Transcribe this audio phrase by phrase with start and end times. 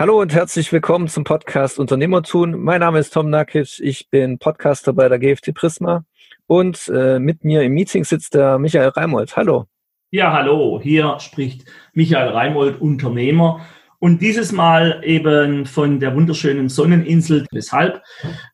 [0.00, 2.58] Hallo und herzlich willkommen zum Podcast Unternehmertun.
[2.58, 6.06] Mein Name ist Tom Nakic, ich bin Podcaster bei der GFT Prisma
[6.46, 9.36] und äh, mit mir im Meeting sitzt der Michael Reimold.
[9.36, 9.66] Hallo.
[10.10, 13.60] Ja, hallo, hier spricht Michael Reimold, Unternehmer
[13.98, 17.46] und dieses Mal eben von der wunderschönen Sonneninsel.
[17.52, 18.00] Deshalb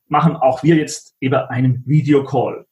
[0.09, 2.67] machen auch wir jetzt eben einen Videocall.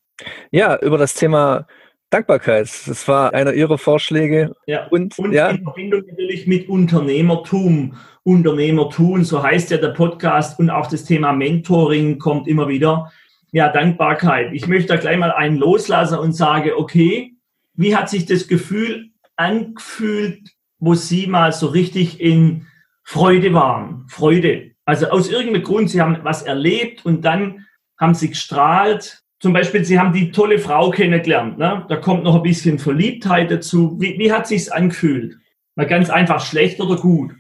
[0.50, 1.68] Ja, über das Thema
[2.10, 2.68] Dankbarkeit.
[2.86, 4.54] Das war einer Ihrer Vorschläge.
[4.66, 5.50] Ja, und, und ja.
[5.50, 7.96] in Verbindung natürlich mit Unternehmertum.
[8.24, 13.12] Unternehmertum, so heißt ja der Podcast und auch das Thema Mentoring kommt immer wieder.
[13.52, 14.52] Ja, Dankbarkeit.
[14.52, 17.34] Ich möchte da gleich mal einen loslassen und sage, okay,
[17.74, 22.66] wie hat sich das Gefühl angefühlt, wo Sie mal so richtig in
[23.04, 24.06] Freude waren?
[24.08, 24.72] Freude.
[24.84, 27.66] Also aus irgendeinem Grund, Sie haben was erlebt und dann
[27.98, 31.58] haben Sie gestrahlt, zum Beispiel, Sie haben die tolle Frau kennengelernt.
[31.58, 31.84] Ne?
[31.88, 34.00] Da kommt noch ein bisschen Verliebtheit dazu.
[34.00, 35.36] Wie, wie hat sich's angefühlt?
[35.74, 37.34] Mal ganz einfach, schlecht oder gut?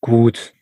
[0.00, 0.54] Gut.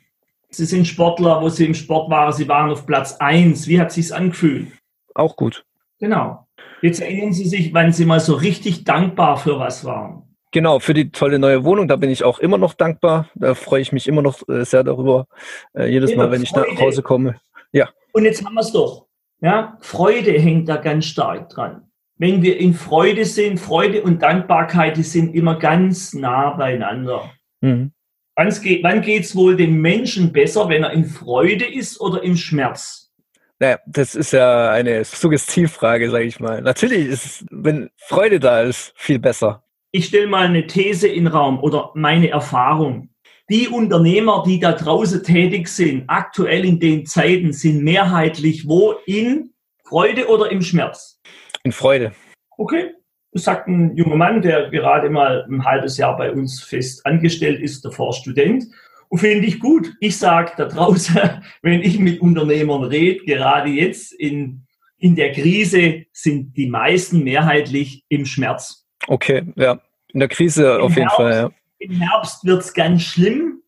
[0.50, 2.32] Sie sind Sportler, wo Sie im Sport waren.
[2.32, 3.68] Sie waren auf Platz eins.
[3.68, 4.68] Wie hat sich's angefühlt?
[5.14, 5.64] Auch gut.
[6.00, 6.46] Genau.
[6.80, 10.22] Jetzt erinnern Sie sich, wann Sie mal so richtig dankbar für was waren.
[10.50, 13.28] Genau, für die tolle neue Wohnung, da bin ich auch immer noch dankbar.
[13.34, 15.26] Da freue ich mich immer noch äh, sehr darüber,
[15.74, 17.36] äh, jedes Mal, wenn ich nach Hause komme.
[17.72, 17.90] Ja.
[18.12, 19.06] Und jetzt haben wir es doch.
[19.40, 21.82] Ja, Freude hängt da ganz stark dran.
[22.16, 27.30] Wenn wir in Freude sind, Freude und Dankbarkeit, die sind immer ganz nah beieinander.
[27.60, 27.92] Mhm.
[28.38, 33.12] Wann geht es wohl dem Menschen besser, wenn er in Freude ist oder im Schmerz?
[33.58, 36.62] Naja, das ist ja eine Suggestivfrage, sage ich mal.
[36.62, 39.64] Natürlich ist es, wenn Freude da ist, viel besser.
[39.90, 43.10] Ich stelle mal eine These in den Raum oder meine Erfahrung
[43.50, 49.54] die Unternehmer, die da draußen tätig sind, aktuell in den Zeiten, sind mehrheitlich wo in
[49.84, 51.18] Freude oder im Schmerz?
[51.64, 52.12] In Freude.
[52.58, 52.92] Okay.
[53.32, 57.84] Sagt ein junger Mann, der gerade mal ein halbes Jahr bei uns fest angestellt ist,
[57.84, 58.64] der Vorstudent.
[59.08, 59.94] Und finde ich gut.
[60.00, 61.18] Ich sage da draußen,
[61.62, 64.66] wenn ich mit Unternehmern rede, gerade jetzt in,
[64.98, 68.86] in der Krise sind die meisten mehrheitlich im Schmerz.
[69.06, 69.80] Okay, ja.
[70.12, 71.50] In der Krise Im auf jeden Herbst, Fall, ja.
[71.78, 73.62] Im Herbst wird es ganz schlimm,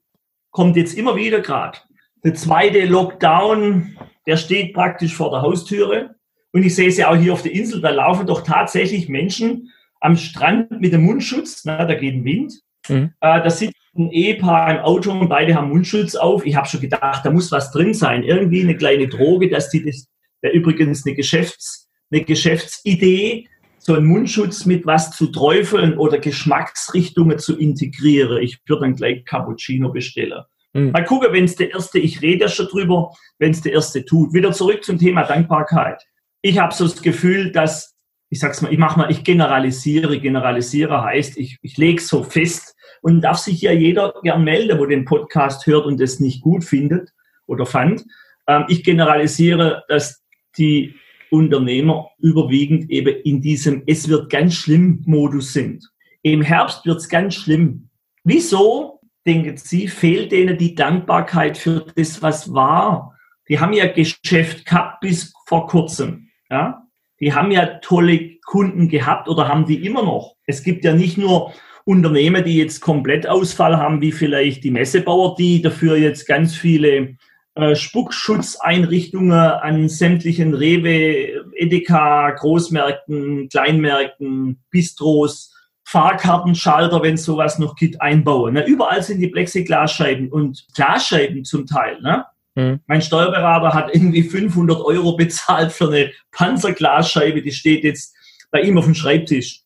[0.51, 1.79] kommt jetzt immer wieder gerade.
[2.25, 3.97] Der zweite Lockdown,
[4.27, 6.17] der steht praktisch vor der Haustüre.
[6.53, 9.71] Und ich sehe es ja auch hier auf der Insel, da laufen doch tatsächlich Menschen
[10.01, 12.61] am Strand mit dem Mundschutz, na, da geht ein Wind.
[12.89, 13.13] Mhm.
[13.21, 16.47] Äh, da sitzt ein Ehepaar im Auto und beide haben Mundschutz auf.
[16.47, 18.23] Ich habe schon gedacht, da muss was drin sein.
[18.23, 20.07] Irgendwie eine kleine Droge, dass die das,
[20.41, 27.39] wäre übrigens eine, Geschäfts, eine Geschäftsidee, so einen Mundschutz mit was zu träufeln oder Geschmacksrichtungen
[27.39, 28.43] zu integrieren.
[28.43, 30.43] Ich würde dann gleich Cappuccino bestellen.
[30.73, 30.93] Mhm.
[30.93, 34.05] Mal gucken, wenn es der Erste, ich rede ja schon drüber, wenn es der Erste
[34.05, 34.33] tut.
[34.33, 36.03] Wieder zurück zum Thema Dankbarkeit.
[36.43, 37.97] Ich habe so das Gefühl, dass,
[38.31, 40.19] ich sag's mal, ich mache mal, ich generalisiere.
[40.19, 44.87] Generalisiere heißt, ich, ich lege so fest und darf sich ja jeder gern melden, wo
[44.87, 47.11] den Podcast hört und es nicht gut findet
[47.47, 48.05] oder fand.
[48.47, 50.23] Ähm, ich generalisiere, dass
[50.57, 50.95] die
[51.31, 55.89] Unternehmer überwiegend eben in diesem Es wird ganz schlimm Modus sind.
[56.23, 57.89] Im Herbst wird es ganz schlimm.
[58.25, 63.15] Wieso, denken Sie, fehlt denen die Dankbarkeit für das, was war?
[63.49, 66.30] Die haben ja Geschäft gehabt bis vor kurzem.
[66.51, 66.87] Ja?
[67.21, 70.37] Die haben ja tolle Kunden gehabt oder haben die immer noch.
[70.47, 71.53] Es gibt ja nicht nur
[71.85, 77.17] Unternehmen, die jetzt komplett Ausfall haben, wie vielleicht die Messebauer, die dafür jetzt ganz viele
[77.55, 88.01] äh, Spuckschutzeinrichtungen an sämtlichen Rewe, Edeka, Großmärkten, Kleinmärkten, Bistros, Fahrkartenschalter, wenn es sowas noch gibt,
[88.01, 88.55] einbauen.
[88.55, 88.65] Ne?
[88.67, 92.01] Überall sind die Plexiglasscheiben und Glasscheiben zum Teil.
[92.01, 92.25] Ne?
[92.55, 92.81] Mhm.
[92.87, 98.17] Mein Steuerberater hat irgendwie 500 Euro bezahlt für eine Panzerglasscheibe, die steht jetzt
[98.51, 99.63] bei ihm auf dem Schreibtisch.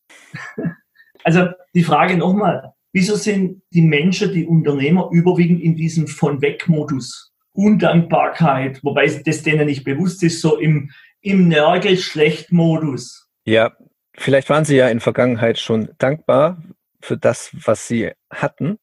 [1.25, 6.69] also die Frage nochmal, wieso sind die Menschen, die Unternehmer überwiegend in diesem von weg
[6.69, 7.33] Modus?
[7.53, 10.91] Undankbarkeit, wobei das denen nicht bewusst ist, so im,
[11.21, 13.29] im Nörgel-Schlecht-Modus.
[13.45, 13.73] Ja,
[14.17, 16.63] vielleicht waren sie ja in Vergangenheit schon dankbar
[17.01, 18.79] für das, was sie hatten,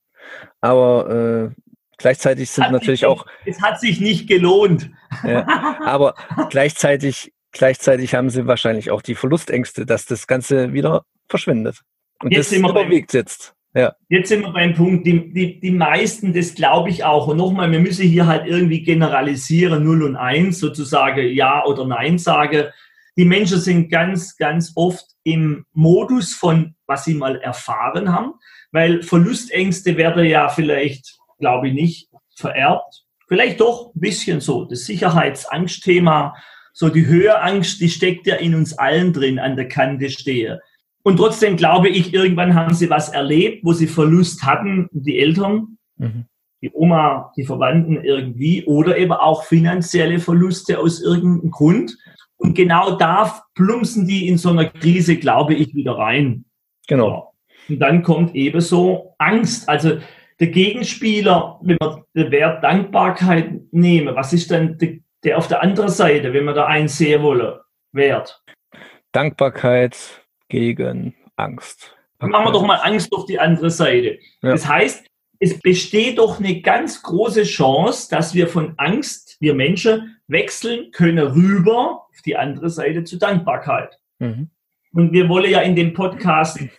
[0.61, 1.61] aber äh,
[2.01, 3.25] gleichzeitig sind hat natürlich auch.
[3.45, 4.89] Es hat sich nicht gelohnt.
[5.23, 6.15] Ja, aber
[6.49, 11.81] gleichzeitig, gleichzeitig haben sie wahrscheinlich auch die Verlustängste, dass das Ganze wieder verschwindet.
[12.21, 13.55] Und Jetzt das überwiegt jetzt.
[13.73, 13.95] Ja.
[14.09, 17.27] Jetzt sind wir beim Punkt, die, die, die meisten, das glaube ich auch.
[17.27, 22.17] Und nochmal, wir müssen hier halt irgendwie generalisieren, 0 und 1, sozusagen Ja oder Nein
[22.17, 22.73] sage.
[23.17, 28.33] Die Menschen sind ganz, ganz oft im Modus von, was sie mal erfahren haben,
[28.71, 33.03] weil Verlustängste werden ja vielleicht, glaube ich nicht, vererbt.
[33.27, 34.63] Vielleicht doch ein bisschen so.
[34.63, 36.33] Das Sicherheitsangstthema,
[36.71, 40.61] so die Höheangst, die steckt ja in uns allen drin, an der Kante stehe.
[41.03, 45.77] Und trotzdem glaube ich, irgendwann haben sie was erlebt, wo sie Verlust hatten, die Eltern.
[45.97, 46.25] Mhm.
[46.61, 51.97] die Oma, die Verwandten irgendwie oder eben auch finanzielle Verluste aus irgendeinem Grund.
[52.37, 56.45] Und genau da plumpsen die in so einer Krise, glaube ich, wieder rein.
[56.87, 57.33] Genau.
[57.69, 59.69] Und dann kommt ebenso Angst.
[59.69, 59.97] Also
[60.41, 64.75] der Gegenspieler, wenn wir den Wert Dankbarkeit nehmen, was ist dann
[65.23, 67.59] der, auf der anderen Seite, wenn wir da einen sehen wollen,
[67.91, 68.43] Wert?
[69.11, 71.95] Dankbarkeit gegen Angst.
[72.17, 74.17] Dann machen wir doch mal Angst auf die andere Seite.
[74.41, 74.51] Ja.
[74.51, 75.05] Das heißt,
[75.39, 81.27] es besteht doch eine ganz große Chance, dass wir von Angst, wir Menschen, wechseln können
[81.27, 83.99] rüber auf die andere Seite zu Dankbarkeit.
[84.17, 84.49] Mhm.
[84.93, 86.71] Und wir wollen ja in dem Podcast ein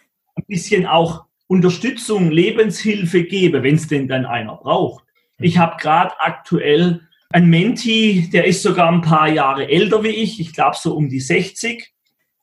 [0.49, 5.05] bisschen auch Unterstützung, Lebenshilfe geben, wenn es denn dann einer braucht.
[5.39, 5.45] Mhm.
[5.45, 7.01] Ich habe gerade aktuell
[7.31, 11.11] einen Menti, der ist sogar ein paar Jahre älter wie ich, ich glaube so um
[11.11, 11.93] die 60.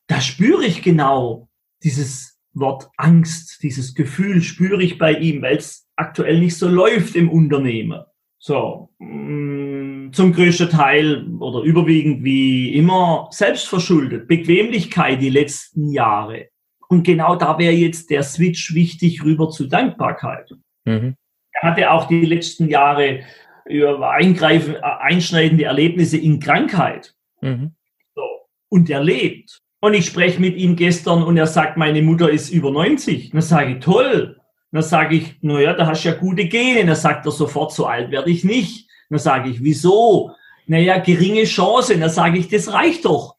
[0.08, 1.50] Da spüre ich genau
[1.84, 7.16] dieses Wort Angst, dieses Gefühl spüre ich bei ihm, weil es aktuell nicht so läuft
[7.16, 8.04] im Unternehmen.
[8.38, 14.28] So, mm, zum größten Teil oder überwiegend wie immer selbstverschuldet.
[14.28, 16.50] Bequemlichkeit die letzten Jahre.
[16.90, 20.52] Und genau da wäre jetzt der Switch wichtig rüber zu Dankbarkeit.
[20.86, 21.16] Mhm.
[21.54, 23.22] Er hatte auch die letzten Jahre
[23.66, 27.14] über eingreifen, äh, einschneidende Erlebnisse in Krankheit.
[27.42, 27.76] Mhm.
[28.16, 28.24] So.
[28.70, 29.60] Und er lebt.
[29.82, 33.30] Und ich spreche mit ihm gestern und er sagt, meine Mutter ist über 90.
[33.32, 34.40] Dann sage ich, toll.
[34.72, 36.86] Dann sage ich, naja, da hast du ja gute Gene.
[36.86, 38.90] Dann sagt er sofort, so alt werde ich nicht.
[39.10, 40.32] Dann sage ich, wieso?
[40.66, 41.98] Naja, geringe Chance.
[41.98, 43.36] Dann sage ich, das reicht doch.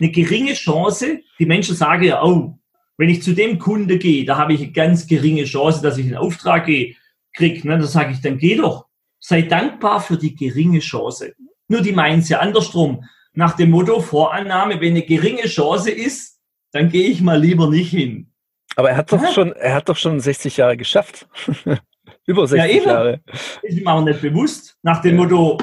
[0.00, 1.20] Eine geringe Chance.
[1.38, 2.58] Die Menschen sagen ja, oh,
[2.98, 6.06] wenn ich zu dem Kunde gehe, da habe ich eine ganz geringe Chance, dass ich
[6.06, 7.68] einen Auftrag kriege.
[7.68, 7.78] Ne?
[7.78, 8.86] Dann sage ich, dann geh doch.
[9.20, 11.34] Sei dankbar für die geringe Chance.
[11.68, 13.04] Nur die meinen es ja andersrum.
[13.32, 16.40] Nach dem Motto Vorannahme, wenn eine geringe Chance ist,
[16.72, 18.32] dann gehe ich mal lieber nicht hin.
[18.74, 21.28] Aber er hat doch schon, er hat doch schon 60 Jahre geschafft.
[22.26, 22.86] Über 60 ja, eben.
[22.86, 23.20] Jahre.
[23.62, 24.76] Ist ihm auch nicht bewusst.
[24.82, 25.22] Nach dem ja.
[25.22, 25.58] Motto,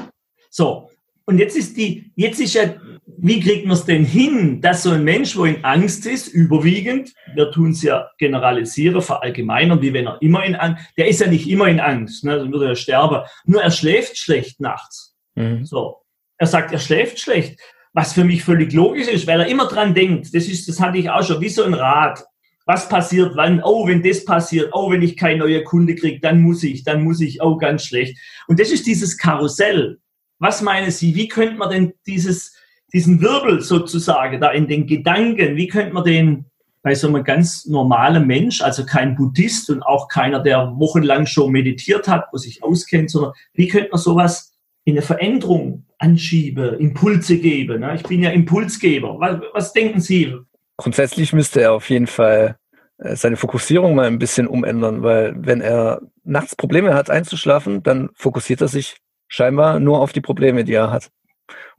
[0.50, 0.90] so.
[1.26, 2.76] Und jetzt ist die, jetzt ist ja,
[3.18, 7.14] wie kriegt man es denn hin, dass so ein Mensch, wo in Angst ist, überwiegend,
[7.34, 11.28] wir tun es ja generalisieren, verallgemeinern, wie wenn er immer in Angst, der ist ja
[11.28, 13.24] nicht immer in Angst, ne, dann würde er sterben.
[13.46, 15.16] Nur er schläft schlecht nachts.
[15.36, 15.66] Mhm.
[15.66, 16.02] So.
[16.38, 17.60] Er sagt, er schläft schlecht.
[17.94, 20.36] Was für mich völlig logisch ist, weil er immer dran denkt.
[20.36, 22.26] Das ist, das hatte ich auch schon, wie so ein Rad
[22.66, 26.42] was passiert wann, oh, wenn das passiert, oh, wenn ich kein neuer Kunde kriege, dann
[26.42, 28.18] muss ich, dann muss ich, oh, ganz schlecht.
[28.48, 30.00] Und das ist dieses Karussell.
[30.40, 32.56] Was meinen Sie, wie könnte man denn dieses,
[32.94, 36.46] diesen Wirbel sozusagen da in den Gedanken, wie könnte man den
[36.86, 41.52] bei so einem ganz normalen Mensch, also kein Buddhist und auch keiner, der wochenlang schon
[41.52, 44.54] meditiert hat, wo sich auskennt, sondern wie könnte man sowas
[44.84, 47.80] in eine Veränderung anschieben, Impulse geben?
[47.80, 47.96] Ne?
[47.96, 49.20] Ich bin ja Impulsgeber.
[49.20, 50.36] Was, was denken Sie?
[50.78, 52.60] Grundsätzlich müsste er auf jeden Fall
[53.00, 58.10] äh, seine Fokussierung mal ein bisschen umändern, weil wenn er nachts Probleme hat einzuschlafen, dann
[58.14, 61.12] fokussiert er sich scheinbar nur auf die Probleme, die er hat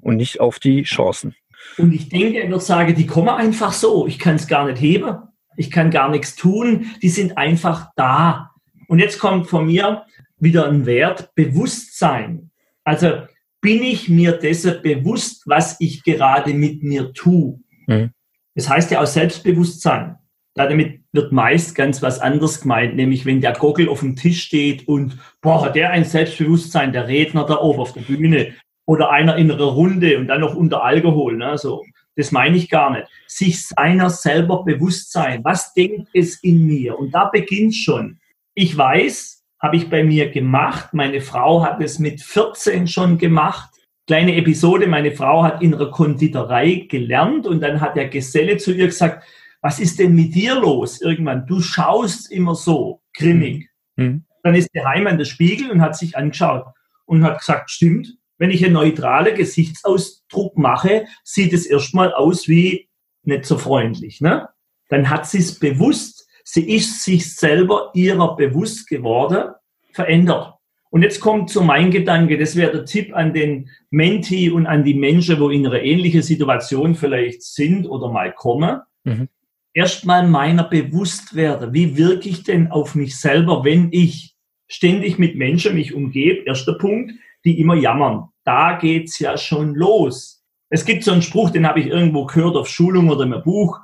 [0.00, 1.34] und nicht auf die Chancen.
[1.78, 4.06] Und ich denke, er wird sagen, die kommen einfach so.
[4.06, 5.16] Ich kann es gar nicht heben.
[5.56, 6.87] Ich kann gar nichts tun.
[7.02, 8.50] Die sind einfach da.
[8.88, 10.04] Und jetzt kommt von mir
[10.38, 12.50] wieder ein Wert, Bewusstsein.
[12.84, 13.22] Also
[13.60, 17.58] bin ich mir dessen bewusst, was ich gerade mit mir tue.
[17.87, 18.10] Mhm.
[18.54, 20.16] Das heißt ja auch Selbstbewusstsein.
[20.56, 24.88] Damit wird meist ganz was anderes gemeint, nämlich wenn der Gockel auf dem Tisch steht
[24.88, 28.55] und, boah, hat der ein Selbstbewusstsein, der Redner da oben auf der Bühne
[28.86, 31.36] oder einer in einer Runde und dann noch unter Alkohol.
[31.36, 31.58] Ne?
[31.58, 31.84] So,
[32.17, 33.06] das meine ich gar nicht.
[33.27, 35.44] Sich seiner selber bewusst sein.
[35.44, 36.98] Was denkt es in mir?
[36.98, 38.19] Und da beginnt schon.
[38.55, 40.94] Ich weiß, habe ich bei mir gemacht.
[40.94, 44.86] Meine Frau hat es mit 14 schon gemacht kleine Episode.
[44.86, 49.25] Meine Frau hat in einer Konditorei gelernt und dann hat der Geselle zu ihr gesagt,
[49.67, 51.01] was ist denn mit dir los?
[51.01, 53.69] Irgendwann, du schaust immer so grimmig.
[53.96, 54.23] Mhm.
[54.44, 56.67] Dann ist sie heim an der Spiegel und hat sich angeschaut
[57.05, 62.89] und hat gesagt, stimmt, wenn ich einen neutralen Gesichtsausdruck mache, sieht es erstmal aus wie
[63.25, 64.20] nicht so freundlich.
[64.20, 64.49] Ne?
[64.89, 69.53] Dann hat sie es bewusst, sie ist sich selber ihrer bewusst geworden,
[69.91, 70.55] verändert.
[70.91, 74.85] Und jetzt kommt so mein Gedanke, das wäre der Tipp an den Menti und an
[74.85, 78.82] die Menschen, wo in einer ähnlichen Situation vielleicht sind oder mal kommen.
[79.03, 79.29] Mhm.
[79.77, 81.75] Erstmal meiner bewusst werden.
[81.75, 84.35] Wie wirke ich denn auf mich selber, wenn ich
[84.69, 86.47] ständig mit Menschen mich umgebe?
[86.47, 87.13] Erster Punkt,
[87.45, 88.31] die immer jammern.
[88.43, 90.43] Da geht's ja schon los.
[90.71, 93.79] Es gibt so einen Spruch, den habe ich irgendwo gehört auf Schulung oder im Buch.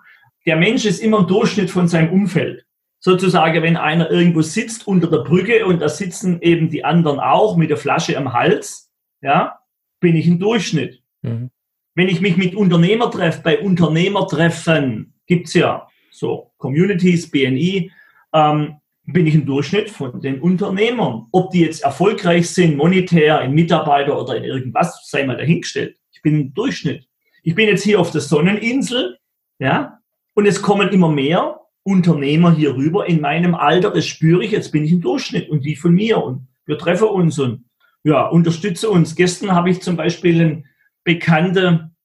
[0.47, 2.65] Der Mensch ist immer ein Durchschnitt von seinem Umfeld
[2.99, 7.57] sozusagen, wenn einer irgendwo sitzt unter der Brücke und da sitzen eben die anderen auch
[7.57, 9.59] mit der Flasche am Hals, ja,
[10.01, 11.03] bin ich im Durchschnitt.
[11.21, 11.51] Mhm.
[11.95, 17.91] Wenn ich mich mit Unternehmer treffe, bei Unternehmertreffen gibt's ja so Communities, BNI,
[18.33, 21.26] ähm, bin ich im Durchschnitt von den Unternehmern.
[21.33, 25.97] Ob die jetzt erfolgreich sind, monetär, in Mitarbeiter oder in irgendwas, sei mal dahingestellt.
[26.12, 27.07] Ich bin im Durchschnitt.
[27.43, 29.19] Ich bin jetzt hier auf der Sonneninsel,
[29.59, 29.99] ja,
[30.35, 33.91] und es kommen immer mehr Unternehmer hier rüber in meinem Alter.
[33.91, 34.52] Das spüre ich.
[34.52, 37.64] Jetzt bin ich im Durchschnitt und die von mir und wir treffen uns und
[38.05, 39.17] ja, unterstütze uns.
[39.17, 40.67] Gestern habe ich zum Beispiel einen
[41.05, 41.97] bekannten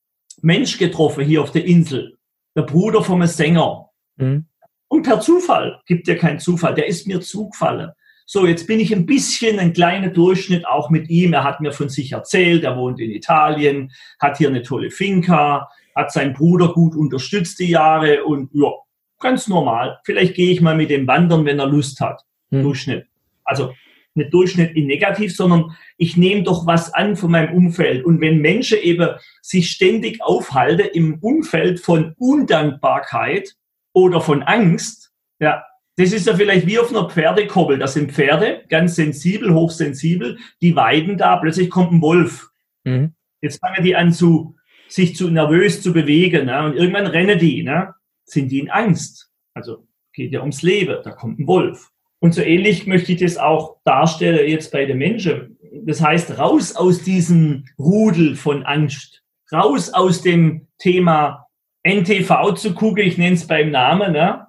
[0.42, 2.17] Mensch getroffen hier auf der Insel.
[2.58, 3.90] Der Bruder vom Sänger.
[4.18, 4.46] Mhm.
[4.90, 7.92] Und per Zufall, gibt ja keinen Zufall, der ist mir zugefallen.
[8.26, 11.32] So, jetzt bin ich ein bisschen ein kleiner Durchschnitt auch mit ihm.
[11.32, 15.70] Er hat mir von sich erzählt, er wohnt in Italien, hat hier eine tolle Finca,
[15.96, 18.72] hat seinen Bruder gut unterstützt die Jahre und ja,
[19.20, 20.00] ganz normal.
[20.04, 22.24] Vielleicht gehe ich mal mit dem wandern, wenn er Lust hat.
[22.52, 22.64] Hm.
[22.64, 23.06] Durchschnitt.
[23.44, 23.74] Also
[24.18, 28.04] nicht Durchschnitt in negativ, sondern ich nehme doch was an von meinem Umfeld.
[28.04, 29.10] Und wenn Menschen eben
[29.42, 33.56] sich ständig aufhalten im Umfeld von Undankbarkeit,
[33.98, 37.80] oder von Angst, ja, das ist ja vielleicht wie auf einer Pferdekoppel.
[37.80, 42.52] Das sind Pferde, ganz sensibel, hochsensibel, die weiden da, plötzlich kommt ein Wolf.
[42.84, 43.16] Mhm.
[43.42, 44.56] Jetzt fangen die an, zu,
[44.88, 46.46] sich zu nervös zu bewegen.
[46.46, 46.64] Ne?
[46.64, 47.96] Und irgendwann rennen die, ne?
[48.24, 49.32] sind die in Angst.
[49.56, 51.90] Also geht ja ums Leben, da kommt ein Wolf.
[52.20, 55.58] Und so ähnlich möchte ich das auch darstellen jetzt bei den Menschen.
[55.86, 61.48] Das heißt, raus aus diesem Rudel von Angst, raus aus dem Thema
[61.84, 64.48] NTV zu gucken, ich nenne es beim Namen, ne?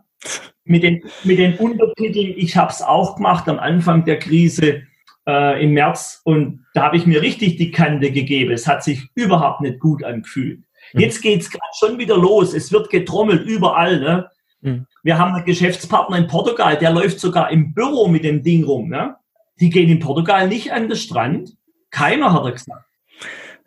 [0.64, 4.82] mit, den, mit den Untertiteln, ich habe es auch gemacht am Anfang der Krise
[5.26, 8.52] äh, im März und da habe ich mir richtig die Kante gegeben.
[8.52, 10.60] Es hat sich überhaupt nicht gut angefühlt.
[10.92, 11.00] Mhm.
[11.00, 12.54] Jetzt geht es gerade schon wieder los.
[12.54, 14.00] Es wird getrommelt überall.
[14.00, 14.30] Ne?
[14.60, 14.86] Mhm.
[15.08, 18.90] Wir haben einen Geschäftspartner in Portugal, der läuft sogar im Büro mit dem Ding rum.
[18.90, 19.16] Ne?
[19.58, 21.56] Die gehen in Portugal nicht an den Strand.
[21.90, 22.84] Keiner hat er gesagt.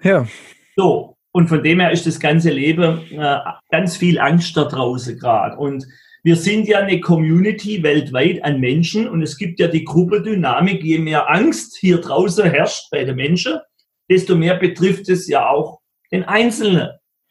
[0.03, 0.27] Ja.
[0.75, 3.39] So, und von dem her ist das ganze Leben äh,
[3.71, 5.57] ganz viel Angst da draußen gerade.
[5.57, 5.83] Und
[6.21, 10.83] wir sind ja eine Community weltweit an Menschen und es gibt ja die Gruppendynamik.
[10.83, 13.57] Je mehr Angst hier draußen herrscht bei den Menschen,
[14.07, 15.79] desto mehr betrifft es ja auch
[16.11, 16.89] den Einzelnen.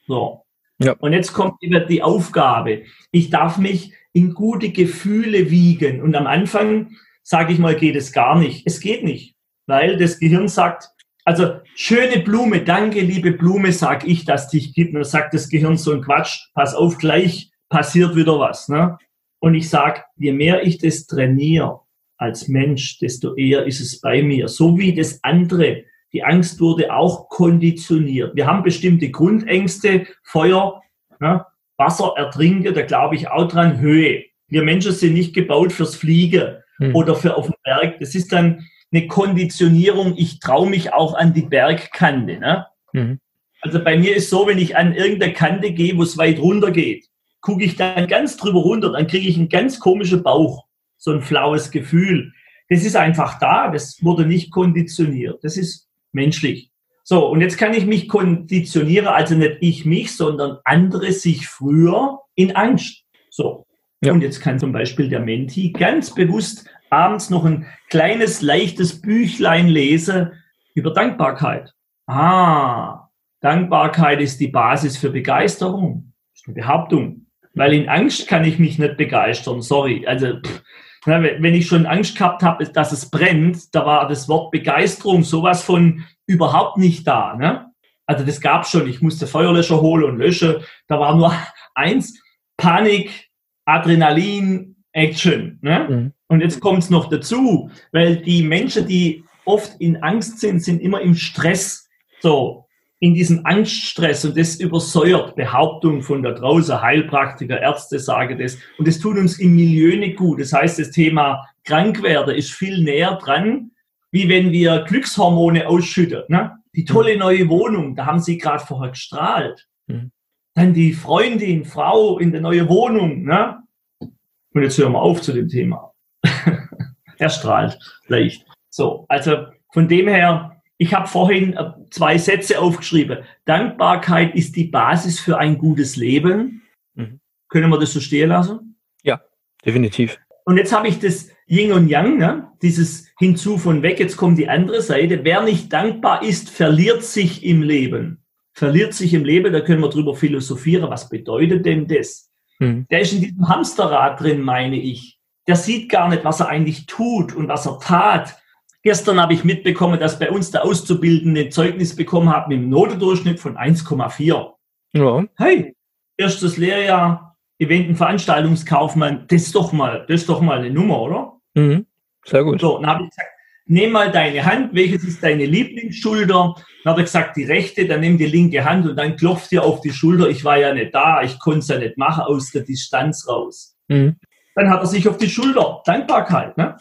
[0.09, 0.43] So.
[0.83, 0.95] Ja.
[0.99, 2.83] Und jetzt kommt wieder die Aufgabe.
[3.13, 6.03] Ich darf mich in gute Gefühle wiegen.
[6.03, 8.67] Und am Anfang, sage ich mal, geht es gar nicht.
[8.67, 9.37] Es geht nicht,
[9.67, 10.91] weil das Gehirn sagt,
[11.25, 14.91] also schöne Blume, danke liebe Blume, sag ich, dass dich gibt.
[14.91, 18.69] Und dann sagt das Gehirn so ein Quatsch, pass auf, gleich passiert wieder was.
[18.69, 18.99] Ne?
[19.39, 21.81] Und ich sag, je mehr ich das trainiere
[22.17, 24.49] als Mensch, desto eher ist es bei mir.
[24.49, 25.85] So wie das andere.
[26.13, 28.35] Die Angst wurde auch konditioniert.
[28.35, 30.83] Wir haben bestimmte Grundängste, Feuer,
[31.21, 31.47] ne?
[31.81, 34.27] Wasser ertrinken, da glaube ich auch dran, Höhe.
[34.47, 36.95] Wir Menschen sind nicht gebaut fürs Fliegen hm.
[36.95, 37.99] oder für auf dem Berg.
[37.99, 42.39] Das ist dann eine Konditionierung, ich traue mich auch an die Bergkante.
[42.39, 42.67] Ne?
[42.93, 43.21] Mhm.
[43.61, 46.71] Also bei mir ist so, wenn ich an irgendeine Kante gehe, wo es weit runter
[46.71, 47.07] geht,
[47.41, 51.23] gucke ich dann ganz drüber runter, dann kriege ich einen ganz komischen Bauch, so ein
[51.23, 52.33] flaues Gefühl.
[52.69, 56.70] Das ist einfach da, das wurde nicht konditioniert, das ist menschlich.
[57.11, 62.21] So, und jetzt kann ich mich konditionieren, also nicht ich mich, sondern andere sich früher
[62.37, 63.03] in Angst.
[63.31, 63.67] So.
[64.01, 64.13] Ja.
[64.13, 69.67] Und jetzt kann zum Beispiel der Menti ganz bewusst abends noch ein kleines, leichtes Büchlein
[69.67, 70.35] lese
[70.77, 71.73] über Dankbarkeit.
[72.07, 73.09] Ah,
[73.41, 76.13] Dankbarkeit ist die Basis für Begeisterung.
[76.33, 77.27] Das ist eine Behauptung.
[77.55, 79.63] Weil in Angst kann ich mich nicht begeistern.
[79.63, 80.07] Sorry.
[80.07, 80.63] Also, pff,
[81.07, 85.65] wenn ich schon Angst gehabt habe, dass es brennt, da war das Wort Begeisterung sowas
[85.65, 87.35] von überhaupt nicht da.
[87.35, 87.67] Ne?
[88.07, 88.89] Also das gab schon.
[88.89, 90.57] Ich musste Feuerlöscher holen und löschen.
[90.87, 91.35] Da war nur
[91.75, 92.23] eins:
[92.57, 93.29] Panik,
[93.65, 95.59] Adrenalin, Action.
[95.63, 95.87] Ne?
[95.89, 96.13] Mhm.
[96.29, 100.81] Und jetzt kommt es noch dazu, weil die Menschen, die oft in Angst sind, sind
[100.81, 101.89] immer im Stress.
[102.21, 102.67] So,
[103.01, 108.87] in diesem Angststress und das übersäuert Behauptungen von da draußen, Heilpraktiker, Ärzte sagen das und
[108.87, 110.39] das tut uns im Milieu nicht gut.
[110.39, 113.71] Das heißt, das Thema Krankwerden ist viel näher dran,
[114.11, 116.25] wie wenn wir Glückshormone ausschütten.
[116.29, 116.57] Ne?
[116.75, 119.67] Die tolle neue Wohnung, da haben sie gerade vorher gestrahlt.
[119.87, 120.11] Mhm.
[120.55, 123.25] Dann die Freundin, Frau in der neuen Wohnung.
[123.25, 123.59] Ne?
[124.01, 125.93] Und jetzt hören wir auf zu dem Thema
[127.19, 128.45] er strahlt leicht.
[128.69, 133.19] So, also von dem her, ich habe vorhin äh, zwei Sätze aufgeschrieben.
[133.45, 136.63] Dankbarkeit ist die Basis für ein gutes Leben.
[136.95, 137.21] Mhm.
[137.49, 138.77] Können wir das so stehen lassen?
[139.03, 139.21] Ja,
[139.65, 140.19] definitiv.
[140.45, 142.49] Und jetzt habe ich das Yin und Yang, ne?
[142.63, 145.21] dieses Hinzu von weg, jetzt kommt die andere Seite.
[145.25, 148.23] Wer nicht dankbar ist, verliert sich im Leben.
[148.53, 150.91] Verliert sich im Leben, da können wir drüber philosophieren.
[150.91, 152.31] Was bedeutet denn das?
[152.59, 152.87] Mhm.
[152.91, 156.87] Der ist in diesem Hamsterrad drin, meine ich der sieht gar nicht, was er eigentlich
[156.87, 158.41] tut und was er tat.
[158.83, 162.71] Gestern habe ich mitbekommen, dass bei uns der Auszubildende ein Zeugnis bekommen hat mit einem
[162.71, 164.53] Notendurchschnitt von 1,4.
[164.93, 165.25] Ja.
[165.37, 165.75] Hey,
[166.17, 171.03] erstes Lehrjahr, Event- und Veranstaltungskaufmann, das ist doch mal, das ist doch mal eine Nummer,
[171.03, 171.40] oder?
[171.61, 171.87] Mhm.
[172.25, 172.61] Sehr gut.
[172.61, 173.29] So, dann habe ich gesagt,
[173.67, 176.55] nimm mal deine Hand, welches ist deine Lieblingsschulter?
[176.85, 179.63] Dann hat er gesagt, die rechte, dann nimm die linke Hand und dann klopft dir
[179.63, 180.29] auf die Schulter.
[180.29, 183.77] Ich war ja nicht da, ich konnte es ja nicht machen, aus der Distanz raus.
[183.89, 184.17] Mhm.
[184.55, 186.57] Dann hat er sich auf die Schulter, Dankbarkeit.
[186.57, 186.77] Ne?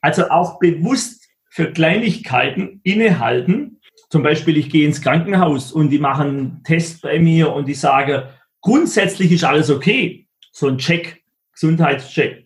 [0.00, 3.80] Also auch bewusst für Kleinigkeiten innehalten.
[4.10, 7.74] Zum Beispiel, ich gehe ins Krankenhaus und die machen einen Test bei mir und die
[7.74, 8.24] sagen,
[8.60, 10.26] grundsätzlich ist alles okay.
[10.52, 12.43] So ein Check, Gesundheitscheck.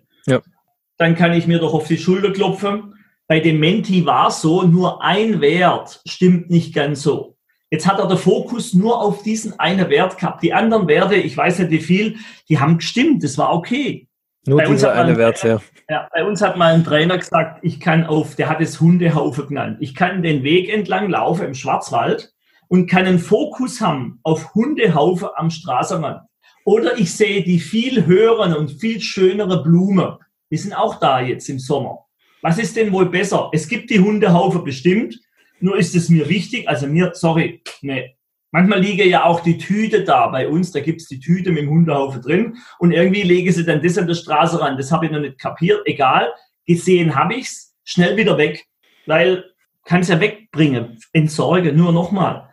[0.99, 2.95] Dann kann ich mir doch auf die Schulter klopfen
[3.29, 7.37] bei dem Menti war so, nur ein Wert stimmt nicht ganz so.
[7.71, 10.43] Jetzt hat er den Fokus nur auf diesen einen Wert gehabt.
[10.43, 12.17] Die anderen Werte, ich weiß nicht wie viel,
[12.49, 14.09] die haben gestimmt, das war okay.
[14.47, 15.61] Nur bei dieser eine Wert, ja.
[15.91, 16.09] ja.
[16.11, 19.77] Bei uns hat mal ein Trainer gesagt, ich kann auf, der hat es Hundehaufe genannt,
[19.81, 22.33] ich kann den Weg entlang laufen im Schwarzwald
[22.69, 26.23] und kann einen Fokus haben auf Hundehaufe am Straßenrand.
[26.65, 30.17] Oder ich sehe die viel höheren und viel schönere Blumen.
[30.51, 32.07] Die sind auch da jetzt im Sommer.
[32.43, 33.51] Was ist denn wohl besser?
[33.53, 35.19] Es gibt die Hundehaufe bestimmt,
[35.61, 38.15] nur ist es mir wichtig, also mir, sorry, nee.
[38.51, 41.65] Manchmal liege ja auch die Tüte da bei uns, da gibt es die Tüte mit
[41.65, 44.79] dem Hundehaufe drin und irgendwie lege sie dann das an der Straße ran.
[44.79, 46.33] Das habe ich noch nicht kapiert, egal.
[46.65, 48.65] Gesehen habe ich's, schnell wieder weg,
[49.07, 49.45] weil
[49.85, 51.73] kann es ja wegbringen, entsorge.
[51.73, 52.49] Nur nochmal,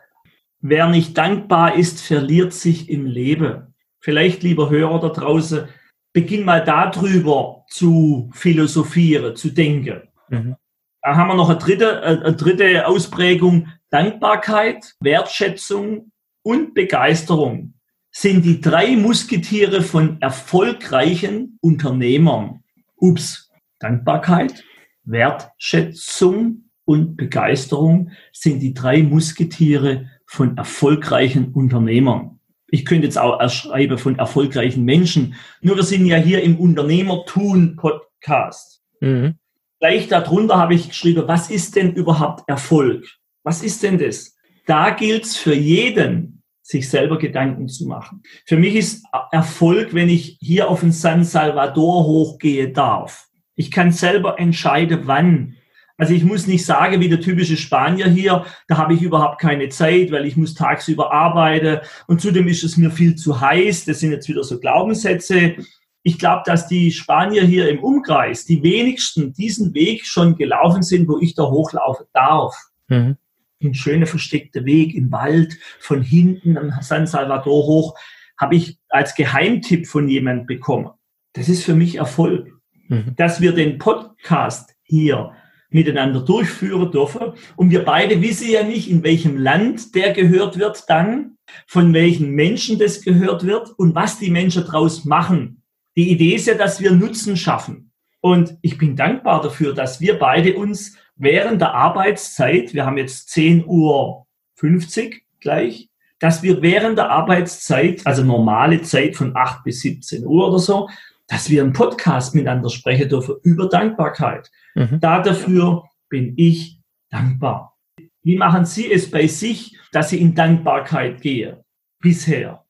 [0.60, 3.74] wer nicht dankbar ist, verliert sich im Leben.
[4.00, 5.68] Vielleicht, lieber Hörer da draußen,
[6.16, 10.08] beginn mal darüber zu philosophieren, zu denken.
[10.30, 10.56] Mhm.
[11.02, 13.68] Da haben wir noch eine dritte, eine dritte Ausprägung.
[13.90, 17.74] Dankbarkeit, Wertschätzung und Begeisterung
[18.10, 22.64] sind die drei Musketiere von erfolgreichen Unternehmern.
[22.96, 24.64] Ups, Dankbarkeit,
[25.04, 32.35] Wertschätzung und Begeisterung sind die drei Musketiere von erfolgreichen Unternehmern
[32.68, 35.36] ich könnte jetzt auch schreiben von erfolgreichen Menschen.
[35.60, 38.82] Nur wir sind ja hier im Unternehmertun-Podcast.
[39.00, 39.36] Mhm.
[39.78, 43.06] Gleich darunter habe ich geschrieben, was ist denn überhaupt Erfolg?
[43.42, 44.34] Was ist denn das?
[44.66, 48.22] Da gilt es für jeden, sich selber Gedanken zu machen.
[48.46, 53.28] Für mich ist Erfolg, wenn ich hier auf den San Salvador hochgehe darf.
[53.54, 55.55] Ich kann selber entscheiden, wann.
[55.98, 59.68] Also ich muss nicht sagen, wie der typische Spanier hier, da habe ich überhaupt keine
[59.70, 63.86] Zeit, weil ich muss tagsüber arbeiten und zudem ist es mir viel zu heiß.
[63.86, 65.56] Das sind jetzt wieder so Glaubenssätze.
[66.02, 71.08] Ich glaube, dass die Spanier hier im Umkreis, die wenigsten diesen Weg schon gelaufen sind,
[71.08, 72.54] wo ich da hochlaufen darf.
[72.88, 73.16] Mhm.
[73.62, 77.94] Ein schöner versteckter Weg im Wald, von hinten am San Salvador hoch,
[78.38, 80.90] habe ich als Geheimtipp von jemandem bekommen.
[81.32, 82.52] Das ist für mich Erfolg.
[82.88, 83.14] Mhm.
[83.16, 85.32] Dass wir den Podcast hier
[85.70, 87.32] miteinander durchführen dürfen.
[87.56, 92.30] Und wir beide wissen ja nicht, in welchem Land der gehört wird dann, von welchen
[92.30, 95.62] Menschen das gehört wird und was die Menschen daraus machen.
[95.96, 97.90] Die Idee ist ja, dass wir Nutzen schaffen.
[98.20, 103.30] Und ich bin dankbar dafür, dass wir beide uns während der Arbeitszeit, wir haben jetzt
[103.30, 104.26] 10 Uhr
[104.56, 110.48] 50 gleich, dass wir während der Arbeitszeit, also normale Zeit von 8 bis 17 Uhr
[110.48, 110.88] oder so,
[111.28, 114.50] dass wir einen Podcast miteinander sprechen dürfen über Dankbarkeit.
[114.74, 115.00] Mhm.
[115.00, 117.76] Da dafür bin ich dankbar.
[118.22, 121.58] Wie machen Sie es bei sich, dass Sie in Dankbarkeit gehen?
[122.00, 122.64] Bisher.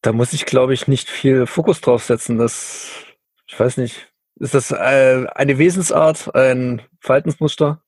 [0.00, 2.38] Da muss ich, glaube ich, nicht viel Fokus drauf setzen.
[2.38, 3.04] Das,
[3.46, 4.12] ich weiß nicht.
[4.36, 7.82] Ist das äh, eine Wesensart, ein Verhaltensmuster?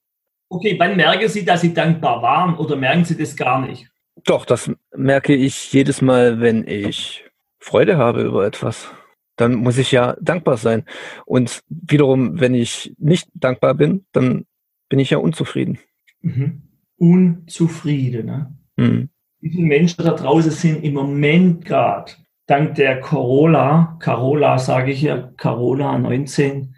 [0.48, 3.88] Okay, wann merken Sie, dass Sie dankbar waren oder merken Sie das gar nicht?
[4.24, 7.24] Doch, das merke ich jedes Mal, wenn ich
[7.58, 8.88] Freude habe über etwas
[9.36, 10.84] dann muss ich ja dankbar sein.
[11.26, 14.46] Und wiederum, wenn ich nicht dankbar bin, dann
[14.88, 15.78] bin ich ja unzufrieden.
[16.20, 16.62] Mhm.
[16.96, 18.26] Unzufrieden.
[18.26, 18.54] Ne?
[18.76, 19.08] Mhm.
[19.40, 22.12] Wie viele Menschen da draußen sind im Moment gerade
[22.46, 26.74] dank der Corolla, Carola sage ich ja, Carola 19,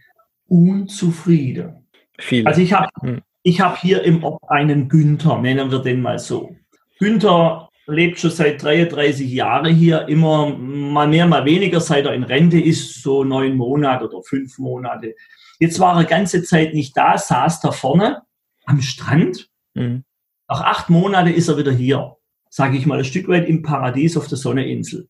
[0.47, 1.87] unzufrieden.
[2.19, 2.47] Viele.
[2.47, 3.23] Also ich habe mhm.
[3.43, 6.55] ich hab hier im Ort einen Günther, nennen wir den mal so.
[6.99, 12.25] Günther lebt schon seit 33 Jahren hier, immer mal mehr, mal weniger, seit er in
[12.25, 15.15] Rente ist, so neun Monate oder fünf Monate.
[15.59, 18.23] Jetzt war er ganze Zeit nicht da, saß da vorne
[18.67, 19.49] am Strand.
[19.75, 20.05] Mhm.
[20.49, 22.17] Nach acht Monaten ist er wieder hier,
[22.51, 25.09] sage ich mal, ein Stück weit im Paradies auf der Sonneinsel.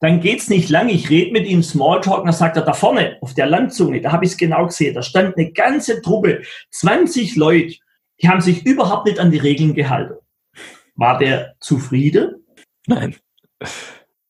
[0.00, 3.16] Dann geht's nicht lang, ich rede mit ihm Smalltalk, und dann sagt er, da vorne
[3.20, 7.36] auf der Landzunge, da habe ich es genau gesehen, da stand eine ganze Truppe, 20
[7.36, 7.76] Leute,
[8.20, 10.14] die haben sich überhaupt nicht an die Regeln gehalten.
[10.96, 12.44] War der zufrieden?
[12.86, 13.16] Nein.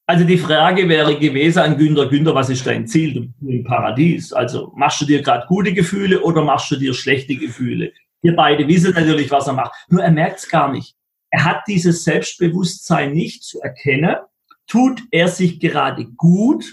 [0.07, 4.33] Also die Frage wäre gewesen an Günter, Günter, was ist dein Ziel im Paradies?
[4.33, 7.92] Also machst du dir gerade gute Gefühle oder machst du dir schlechte Gefühle?
[8.20, 9.72] Wir beide wissen natürlich, was er macht.
[9.88, 10.94] Nur er merkt es gar nicht.
[11.31, 14.16] Er hat dieses Selbstbewusstsein nicht zu erkennen.
[14.66, 16.64] Tut er sich gerade gut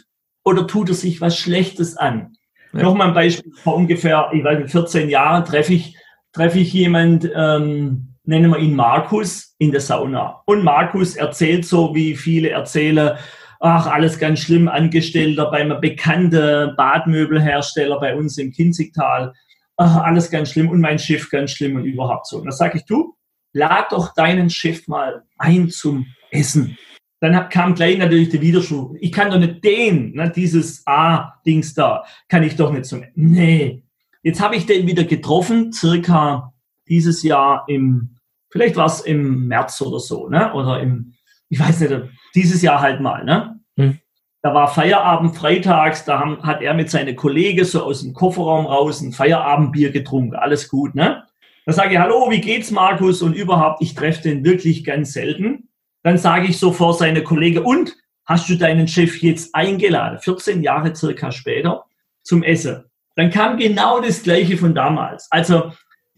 [0.43, 2.36] oder tut er sich was Schlechtes an?
[2.73, 2.84] Ja.
[2.84, 5.97] Nochmal ein Beispiel, vor ungefähr, ich weiß nicht, 14 Jahren treffe ich,
[6.32, 10.41] treffe ich jemand, ähm, nennen wir ihn Markus, in der Sauna.
[10.47, 13.15] Und Markus erzählt so, wie viele erzählen,
[13.60, 19.34] ach, alles ganz schlimm, Angestellter bei einem bekannten Badmöbelhersteller bei uns im Kinzigtal,
[19.78, 22.39] ach, alles ganz schlimm und mein Schiff ganz schlimm und überhaupt so.
[22.39, 23.15] Und da sage ich, du,
[23.54, 26.76] lad doch deinen Chef mal ein zum Essen.
[27.19, 28.95] Dann kam gleich natürlich der Widerspruch.
[29.00, 33.04] Ich kann doch nicht den, ne, dieses A-Dings da, kann ich doch nicht zum.
[33.13, 33.84] Nee.
[34.24, 36.52] Jetzt habe ich den wieder getroffen, circa
[36.88, 38.17] dieses Jahr im,
[38.52, 40.54] vielleicht war es im März oder so, ne?
[40.54, 41.14] Oder im,
[41.50, 41.94] ich weiß nicht,
[42.36, 43.60] dieses Jahr halt mal, ne?
[43.78, 44.00] Hm.
[44.44, 48.66] Da war Feierabend freitags, da haben, hat er mit seinen Kollegen so aus dem Kofferraum
[48.66, 50.36] raus ein Feierabendbier getrunken.
[50.36, 51.24] Alles gut, ne?
[51.66, 53.22] Da sage ich, hallo, wie geht's, Markus?
[53.22, 55.70] Und überhaupt, ich treffe den wirklich ganz selten.
[56.04, 60.64] Dann sage ich so vor seine Kollegen, und hast du deinen Chef jetzt eingeladen, 14
[60.64, 61.86] Jahre circa später,
[62.24, 62.86] zum Essen?
[63.16, 65.28] Dann kam genau das Gleiche von damals.
[65.30, 65.72] Also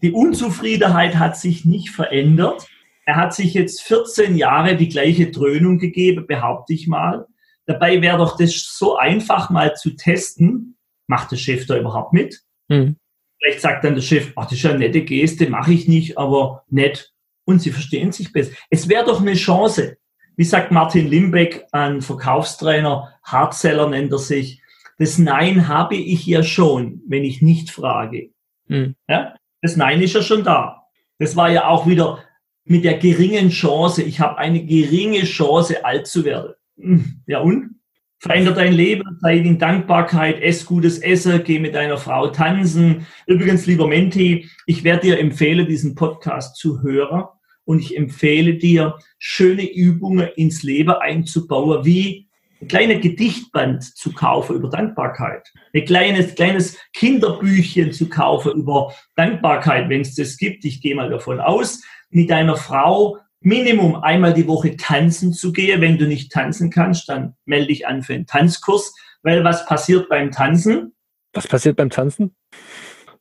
[0.04, 2.68] die Unzufriedenheit hat sich nicht verändert.
[3.06, 7.26] Er hat sich jetzt 14 Jahre die gleiche Dröhnung gegeben, behaupte ich mal.
[7.64, 10.76] Dabei wäre doch das so einfach mal zu testen.
[11.06, 12.42] Macht der Chef da überhaupt mit?
[12.68, 12.96] Mhm.
[13.38, 16.64] Vielleicht sagt dann der Chef, ach, das ist eine nette Geste, mache ich nicht, aber
[16.68, 17.14] nett.
[17.46, 18.52] Und sie verstehen sich besser.
[18.68, 19.96] Es wäre doch eine Chance.
[20.36, 24.60] Wie sagt Martin Limbeck, ein Verkaufstrainer, Hardseller nennt er sich.
[24.98, 28.32] Das Nein habe ich ja schon, wenn ich nicht frage.
[28.68, 28.96] Hm.
[29.08, 29.34] Ja?
[29.64, 30.82] Das Nein ist ja schon da.
[31.18, 32.18] Das war ja auch wieder
[32.66, 34.02] mit der geringen Chance.
[34.02, 36.52] Ich habe eine geringe Chance, alt zu werden.
[36.78, 37.22] Hm.
[37.26, 37.76] Ja und?
[38.18, 43.06] Veränder dein Leben, sei in Dankbarkeit, ess gutes Essen, geh mit deiner Frau tanzen.
[43.26, 47.24] Übrigens, lieber Menti, ich werde dir empfehlen, diesen Podcast zu hören
[47.64, 52.23] und ich empfehle dir, schöne Übungen ins Leben einzubauen, wie
[52.64, 59.88] ein kleines Gedichtband zu kaufen über Dankbarkeit, ein kleines, kleines Kinderbüchchen zu kaufen über Dankbarkeit,
[59.90, 60.64] wenn es das gibt.
[60.64, 65.82] Ich gehe mal davon aus, mit deiner Frau Minimum einmal die Woche tanzen zu gehen.
[65.82, 68.94] Wenn du nicht tanzen kannst, dann melde dich an für einen Tanzkurs.
[69.22, 70.94] Weil was passiert beim Tanzen?
[71.34, 72.34] Was passiert beim Tanzen?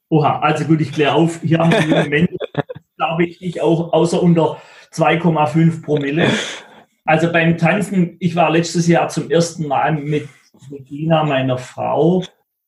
[0.07, 1.41] Oha, also gut, ich kläre auf.
[1.41, 2.37] Hier haben wir Menschen,
[2.95, 4.61] glaube ich, nicht auch außer unter
[4.93, 6.29] 2,5 Promille.
[7.05, 10.27] Also beim Tanzen, ich war letztes Jahr zum ersten Mal mit
[10.71, 12.23] Regina, meiner Frau,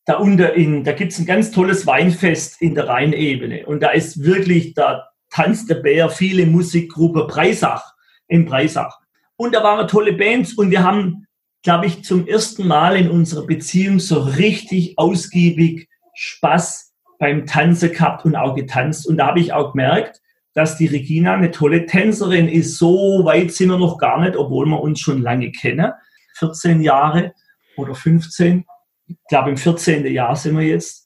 [0.05, 3.65] da unter in, da gibt es ein ganz tolles Weinfest in der Rheinebene.
[3.65, 7.93] Und da ist wirklich, da Tanz der Bär, viele Musikgruppe Breisach,
[8.27, 8.99] in Breisach.
[9.37, 11.27] Und da waren tolle Bands und wir haben,
[11.63, 18.25] glaube ich, zum ersten Mal in unserer Beziehung so richtig ausgiebig Spaß beim Tanzen gehabt
[18.25, 19.07] und auch getanzt.
[19.07, 20.21] Und da habe ich auch gemerkt,
[20.55, 22.77] dass die Regina eine tolle Tänzerin ist.
[22.77, 25.91] So weit sind wir noch gar nicht, obwohl wir uns schon lange kennen.
[26.37, 27.33] 14 Jahre
[27.77, 28.65] oder 15.
[29.07, 30.05] Ich glaube, im 14.
[30.07, 31.05] Jahr sind wir jetzt.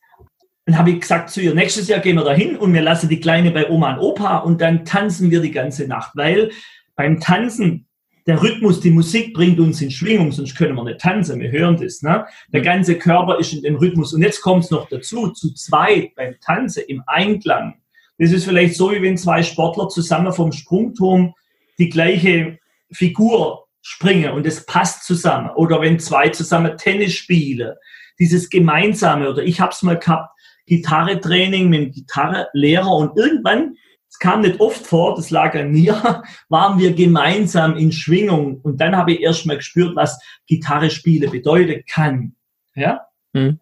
[0.65, 3.19] Dann habe ich gesagt zu ihr, nächstes Jahr gehen wir dahin und wir lassen die
[3.19, 6.51] Kleine bei Oma und Opa und dann tanzen wir die ganze Nacht, weil
[6.95, 7.87] beim Tanzen
[8.27, 11.77] der Rhythmus, die Musik bringt uns in Schwingung, sonst können wir nicht tanzen, wir hören
[11.81, 12.03] das.
[12.03, 12.27] Ne?
[12.53, 14.13] Der ganze Körper ist in dem Rhythmus.
[14.13, 17.81] Und jetzt kommt es noch dazu, zu zweit beim Tanzen im Einklang.
[18.19, 21.33] Das ist vielleicht so, wie wenn zwei Sportler zusammen vom Sprungturm
[21.79, 22.59] die gleiche
[22.91, 25.49] Figur springen und es passt zusammen.
[25.55, 27.75] Oder wenn zwei zusammen Tennis spielen.
[28.19, 29.29] Dieses Gemeinsame.
[29.29, 30.29] Oder ich habe es mal gehabt,
[30.65, 33.75] Gitarretraining mit dem Gitarrelehrer und irgendwann,
[34.07, 38.81] es kam nicht oft vor, das lag an mir, waren wir gemeinsam in Schwingung und
[38.81, 42.35] dann habe ich erst mal gespürt, was Gitarre spielen bedeuten kann.
[42.75, 43.01] Ja?
[43.33, 43.59] Mhm.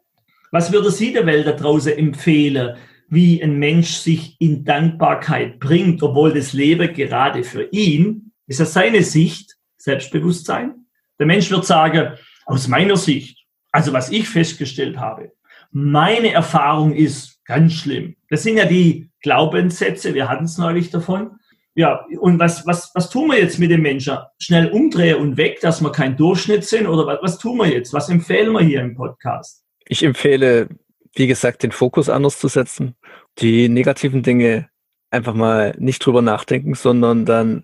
[0.51, 2.75] Was würde Sie der Welt da draußen empfehlen,
[3.09, 8.73] wie ein Mensch sich in Dankbarkeit bringt, obwohl das Leben gerade für ihn, ist das
[8.73, 10.85] seine Sicht, Selbstbewusstsein?
[11.19, 12.13] Der Mensch wird sagen,
[12.45, 15.31] aus meiner Sicht, also was ich festgestellt habe,
[15.71, 18.15] meine Erfahrung ist ganz schlimm.
[18.29, 21.31] Das sind ja die Glaubenssätze, wir hatten es neulich davon.
[21.75, 24.17] Ja, und was, was, was tun wir jetzt mit dem Menschen?
[24.39, 26.87] Schnell umdrehen und weg, dass wir kein Durchschnitt sind?
[26.87, 27.93] Oder was, was tun wir jetzt?
[27.93, 29.63] Was empfehlen wir hier im Podcast?
[29.85, 30.69] Ich empfehle,
[31.17, 32.95] wie gesagt, den Fokus anders zu setzen.
[33.39, 34.69] Die negativen Dinge
[35.09, 37.63] einfach mal nicht drüber nachdenken, sondern dann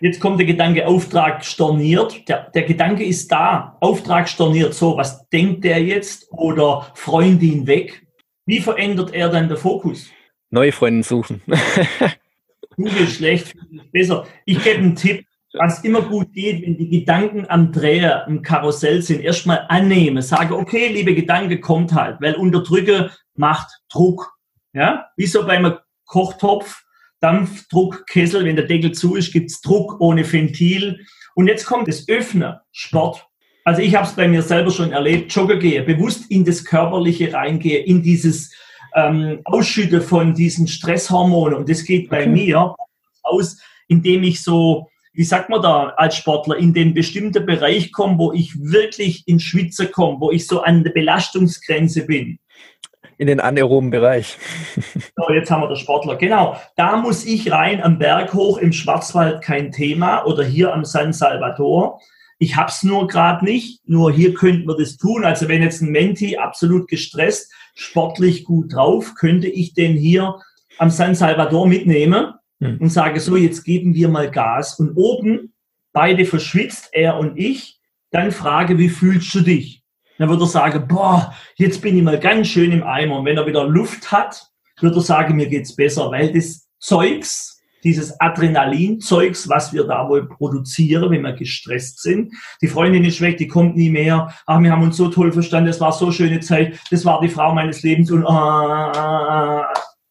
[0.00, 2.28] Jetzt kommt der Gedanke Auftrag storniert.
[2.28, 3.76] Der, der Gedanke ist da.
[3.80, 4.74] Auftrag storniert.
[4.74, 6.26] So, was denkt der jetzt?
[6.32, 8.04] Oder Freundin weg?
[8.46, 10.10] Wie verändert er dann den Fokus?
[10.50, 11.40] Neue Freundin suchen.
[12.76, 13.54] Google schlecht,
[13.92, 14.26] besser.
[14.44, 19.02] Ich gebe einen Tipp, was immer gut geht, wenn die Gedanken am Dreher, im Karussell
[19.02, 24.32] sind, erstmal annehmen, sage, okay, liebe Gedanke, kommt halt, weil Unterdrücke macht Druck.
[24.72, 26.82] Ja, wie so beim Kochtopf,
[27.20, 31.04] Dampfdruckkessel, wenn der Deckel zu ist, gibt es Druck ohne Ventil.
[31.34, 33.26] Und jetzt kommt das Öffnen, Sport.
[33.64, 37.32] Also ich habe es bei mir selber schon erlebt, joggen gehe, bewusst in das Körperliche
[37.32, 38.52] reingehe, in dieses
[38.94, 41.58] ähm, Ausschütte von diesen Stresshormonen.
[41.58, 42.30] Und das geht bei okay.
[42.30, 42.74] mir
[43.22, 48.18] aus, indem ich so, wie sagt man da als Sportler, in den bestimmten Bereich komme,
[48.18, 52.38] wo ich wirklich in Schwitze komme, wo ich so an der Belastungsgrenze bin.
[53.18, 54.38] In den anaeroben Bereich.
[55.14, 56.16] So, jetzt haben wir den Sportler.
[56.16, 60.84] Genau, da muss ich rein am Berg hoch im Schwarzwald kein Thema oder hier am
[60.84, 62.00] San Salvador.
[62.38, 65.24] Ich habe es nur gerade nicht, nur hier könnten wir das tun.
[65.24, 70.40] Also wenn jetzt ein Menti absolut gestresst, sportlich gut drauf, könnte ich den hier
[70.78, 72.78] am San Salvador mitnehmen hm.
[72.78, 74.78] und sage so, jetzt geben wir mal Gas.
[74.78, 75.52] Und oben,
[75.92, 79.82] beide verschwitzt, er und ich, dann frage, wie fühlst du dich?
[80.18, 83.18] Dann wird er sagen, boah, jetzt bin ich mal ganz schön im Eimer.
[83.18, 84.46] Und wenn er wieder Luft hat,
[84.80, 90.28] wird er sagen, mir geht's besser, weil das Zeugs, dieses Adrenalinzeugs, was wir da wohl
[90.28, 92.32] produzieren, wenn wir gestresst sind.
[92.60, 94.32] Die Freundin ist weg, die kommt nie mehr.
[94.46, 97.28] Ach, wir haben uns so toll verstanden, es war so schöne Zeit, das war die
[97.28, 99.62] Frau meines Lebens und äh,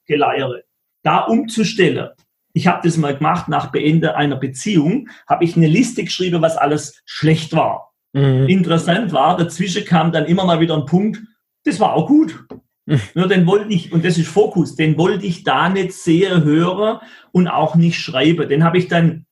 [0.06, 0.64] Geleiere.
[1.04, 2.10] Da umzustellen.
[2.54, 6.58] Ich habe das mal gemacht nach Beende einer Beziehung, habe ich eine Liste geschrieben, was
[6.58, 7.94] alles schlecht war.
[8.14, 8.48] Mhm.
[8.48, 11.22] Interessant war, dazwischen kam dann immer mal wieder ein Punkt,
[11.64, 12.46] das war auch gut.
[13.14, 17.00] Nur den wollte ich, und das ist Fokus, den wollte ich da nicht sehr hören
[17.32, 18.50] und auch nicht schreiben.
[18.50, 19.26] Den habe ich dann,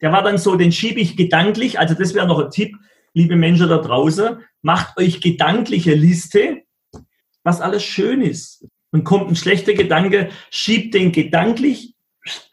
[0.00, 2.74] der war dann so, den schiebe ich gedanklich, also das wäre noch ein Tipp,
[3.12, 6.62] liebe Menschen da draußen, macht euch gedankliche Liste,
[7.44, 8.66] was alles schön ist.
[8.90, 11.95] Und kommt ein schlechter Gedanke, schiebt den gedanklich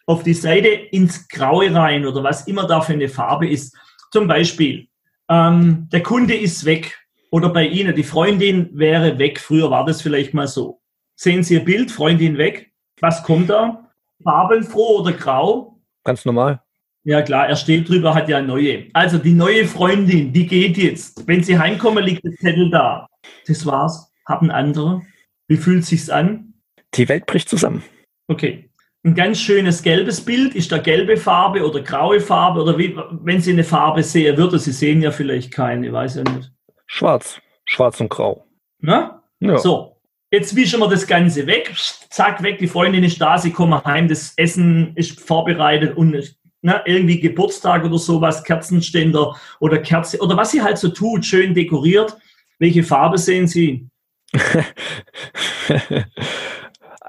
[0.05, 3.75] auf die Seite ins Graue rein oder was immer da für eine Farbe ist.
[4.11, 4.87] Zum Beispiel,
[5.29, 6.99] ähm, der Kunde ist weg
[7.31, 9.39] oder bei Ihnen, die Freundin wäre weg.
[9.39, 10.81] Früher war das vielleicht mal so.
[11.15, 12.71] Sehen Sie Ihr Bild, Freundin weg.
[12.99, 13.89] Was kommt da?
[14.23, 15.79] Farbenfroh oder grau?
[16.03, 16.61] Ganz normal.
[17.05, 18.85] Ja klar, er steht drüber, hat ja eine neue.
[18.93, 21.27] Also die neue Freundin, die geht jetzt.
[21.27, 23.07] Wenn sie heimkommen, liegt der Zettel da.
[23.45, 24.09] Das war's.
[24.25, 25.01] Haben andere.
[25.47, 26.53] Wie fühlt sich's an?
[26.93, 27.83] Die Welt bricht zusammen.
[28.27, 28.69] Okay.
[29.05, 30.55] Ein ganz schönes gelbes Bild.
[30.55, 32.61] Ist da gelbe Farbe oder graue Farbe?
[32.61, 36.15] Oder wie, wenn Sie eine Farbe sehen würde, Sie sehen ja vielleicht keine, ich weiß
[36.15, 36.51] ja nicht.
[36.87, 37.41] Schwarz.
[37.65, 38.45] Schwarz und grau.
[38.79, 39.23] Na?
[39.39, 39.57] Ja.
[39.57, 39.97] So.
[40.31, 41.71] Jetzt wischen wir das Ganze weg.
[42.09, 42.57] Zack, weg.
[42.59, 43.37] Die Freundin ist da.
[43.37, 44.07] Sie kommen heim.
[44.07, 50.51] Das Essen ist vorbereitet und na, irgendwie Geburtstag oder sowas, Kerzenständer oder Kerze oder was
[50.51, 52.17] sie halt so tut, schön dekoriert.
[52.57, 53.89] Welche Farbe sehen Sie?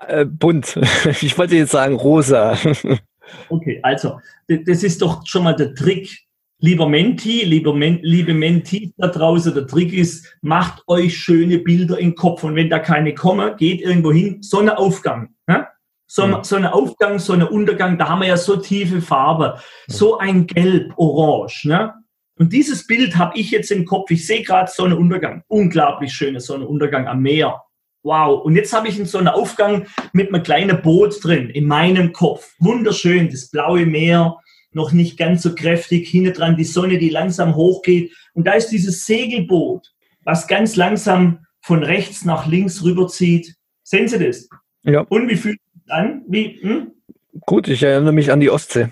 [0.08, 0.78] äh, bunt.
[1.22, 2.56] Ich wollte jetzt sagen rosa.
[3.48, 6.24] okay, also das ist doch schon mal der Trick
[6.64, 11.98] Lieber Menti, lieber Men, liebe Mentis da draußen, der Trick ist, macht euch schöne Bilder
[11.98, 12.42] im Kopf.
[12.42, 15.34] Und wenn da keine kommen, geht irgendwo hin, Sonnenaufgang.
[15.46, 15.66] Ne?
[16.06, 16.44] Sonne, mhm.
[16.44, 21.68] Sonnenaufgang, Sonnenuntergang, da haben wir ja so tiefe Farbe, so ein Gelb, Orange.
[21.68, 21.92] Ne?
[22.38, 24.10] Und dieses Bild habe ich jetzt im Kopf.
[24.10, 25.42] Ich sehe gerade Sonnenuntergang.
[25.48, 27.62] Unglaublich schöner Sonnenuntergang am Meer.
[28.04, 28.44] Wow.
[28.44, 32.54] Und jetzt habe ich einen Sonnenaufgang mit einem kleinen Boot drin in meinem Kopf.
[32.58, 34.36] Wunderschön, das blaue Meer,
[34.72, 38.12] noch nicht ganz so kräftig, hinten dran die Sonne, die langsam hochgeht.
[38.34, 39.90] Und da ist dieses Segelboot,
[40.24, 43.56] was ganz langsam von rechts nach links rüberzieht.
[43.82, 44.48] Sehen Sie das?
[44.82, 45.00] Ja.
[45.08, 46.22] Und wie fühlt es sich an?
[46.28, 46.92] Wie, hm?
[47.46, 48.88] Gut, ich erinnere mich an die Ostsee.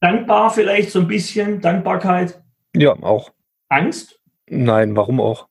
[0.00, 2.42] Dankbar vielleicht so ein bisschen, Dankbarkeit?
[2.74, 3.30] Ja, auch.
[3.68, 4.20] Angst?
[4.48, 5.48] Nein, warum auch?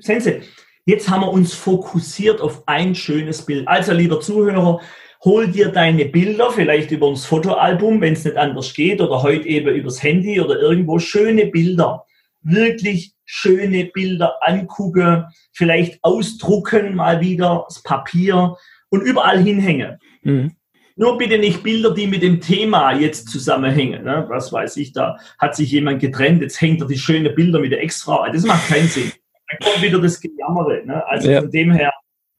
[0.00, 0.40] Sehen Sie,
[0.88, 3.68] jetzt haben wir uns fokussiert auf ein schönes Bild.
[3.68, 4.80] Also, lieber Zuhörer,
[5.22, 9.46] hol dir deine Bilder, vielleicht über das Fotoalbum, wenn es nicht anders geht, oder heute
[9.46, 12.06] eben übers Handy oder irgendwo, schöne Bilder.
[12.40, 18.56] Wirklich schöne Bilder angucken, vielleicht ausdrucken mal wieder das Papier
[18.88, 19.98] und überall hinhängen.
[20.22, 20.52] Mhm.
[20.96, 24.04] Nur bitte nicht Bilder, die mit dem Thema jetzt zusammenhängen.
[24.04, 24.24] Ne?
[24.28, 27.72] Was weiß ich, da hat sich jemand getrennt, jetzt hängt er die schönen Bilder mit
[27.72, 28.26] der Ex-Frau.
[28.32, 29.12] Das macht keinen Sinn.
[29.48, 30.84] Dann kommt wieder das Gejammere.
[30.84, 31.06] Ne?
[31.06, 31.40] Also ja.
[31.40, 31.92] von dem her,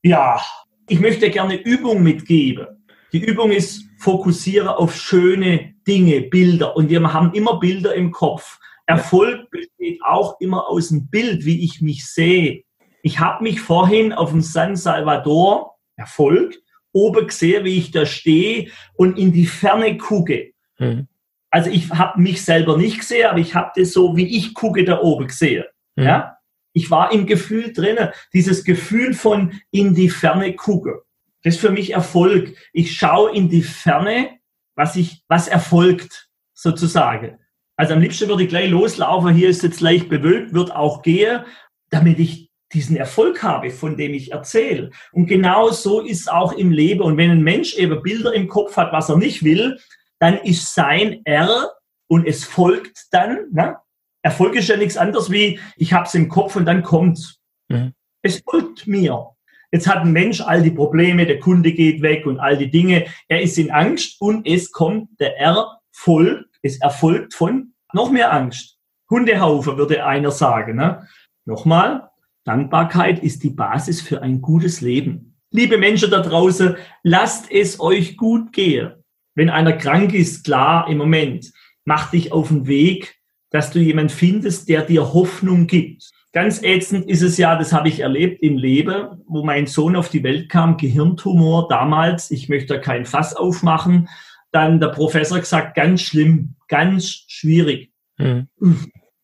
[0.03, 0.39] ja,
[0.87, 2.67] ich möchte gerne Übung mitgeben.
[3.11, 6.75] Die Übung ist, fokussiere auf schöne Dinge, Bilder.
[6.75, 8.59] Und wir haben immer Bilder im Kopf.
[8.85, 12.63] Erfolg besteht auch immer aus dem Bild, wie ich mich sehe.
[13.03, 16.55] Ich habe mich vorhin auf dem San Salvador, Erfolg,
[16.91, 20.51] oben gesehen, wie ich da stehe und in die Ferne gucke.
[20.79, 21.07] Mhm.
[21.51, 24.83] Also ich habe mich selber nicht gesehen, aber ich habe das so, wie ich gucke,
[24.83, 25.65] da oben gesehen.
[25.95, 26.03] Mhm.
[26.03, 26.37] Ja?
[26.73, 30.95] Ich war im Gefühl drinnen, dieses Gefühl von in die Ferne gucken.
[31.43, 32.55] Das ist für mich Erfolg.
[32.73, 34.39] Ich schaue in die Ferne,
[34.75, 37.39] was ich, was erfolgt, sozusagen.
[37.77, 39.33] Also am liebsten würde ich gleich loslaufen.
[39.33, 41.43] Hier ist jetzt leicht bewölkt, wird auch gehen,
[41.89, 44.91] damit ich diesen Erfolg habe, von dem ich erzähle.
[45.11, 47.01] Und genau so ist auch im Leben.
[47.01, 49.79] Und wenn ein Mensch eben Bilder im Kopf hat, was er nicht will,
[50.19, 51.71] dann ist sein R
[52.07, 53.77] und es folgt dann, ne?
[54.21, 57.39] Erfolg ist ja nichts anderes wie, ich habe es im Kopf und dann kommt's.
[57.69, 57.93] Mhm.
[58.21, 59.29] Es folgt mir.
[59.71, 63.05] Jetzt hat ein Mensch all die Probleme, der Kunde geht weg und all die Dinge.
[63.27, 66.45] Er ist in Angst und es kommt der Erfolg.
[66.61, 68.77] Es erfolgt von noch mehr Angst.
[69.09, 70.75] Hundehaufe, würde einer sagen.
[70.75, 71.07] Ne?
[71.45, 72.09] Nochmal,
[72.45, 75.37] Dankbarkeit ist die Basis für ein gutes Leben.
[75.51, 78.93] Liebe Menschen da draußen, lasst es euch gut gehen.
[79.35, 81.51] Wenn einer krank ist, klar, im Moment,
[81.85, 83.18] mach dich auf den Weg,
[83.51, 86.09] dass du jemand findest, der dir Hoffnung gibt.
[86.31, 90.09] Ganz ätzend ist es ja, das habe ich erlebt im Leben, wo mein Sohn auf
[90.09, 92.29] die Welt kam, Gehirntumor damals.
[92.29, 94.07] Ich möchte kein Fass aufmachen.
[94.51, 97.91] Dann der Professor gesagt, ganz schlimm, ganz schwierig.
[98.17, 98.47] Mhm.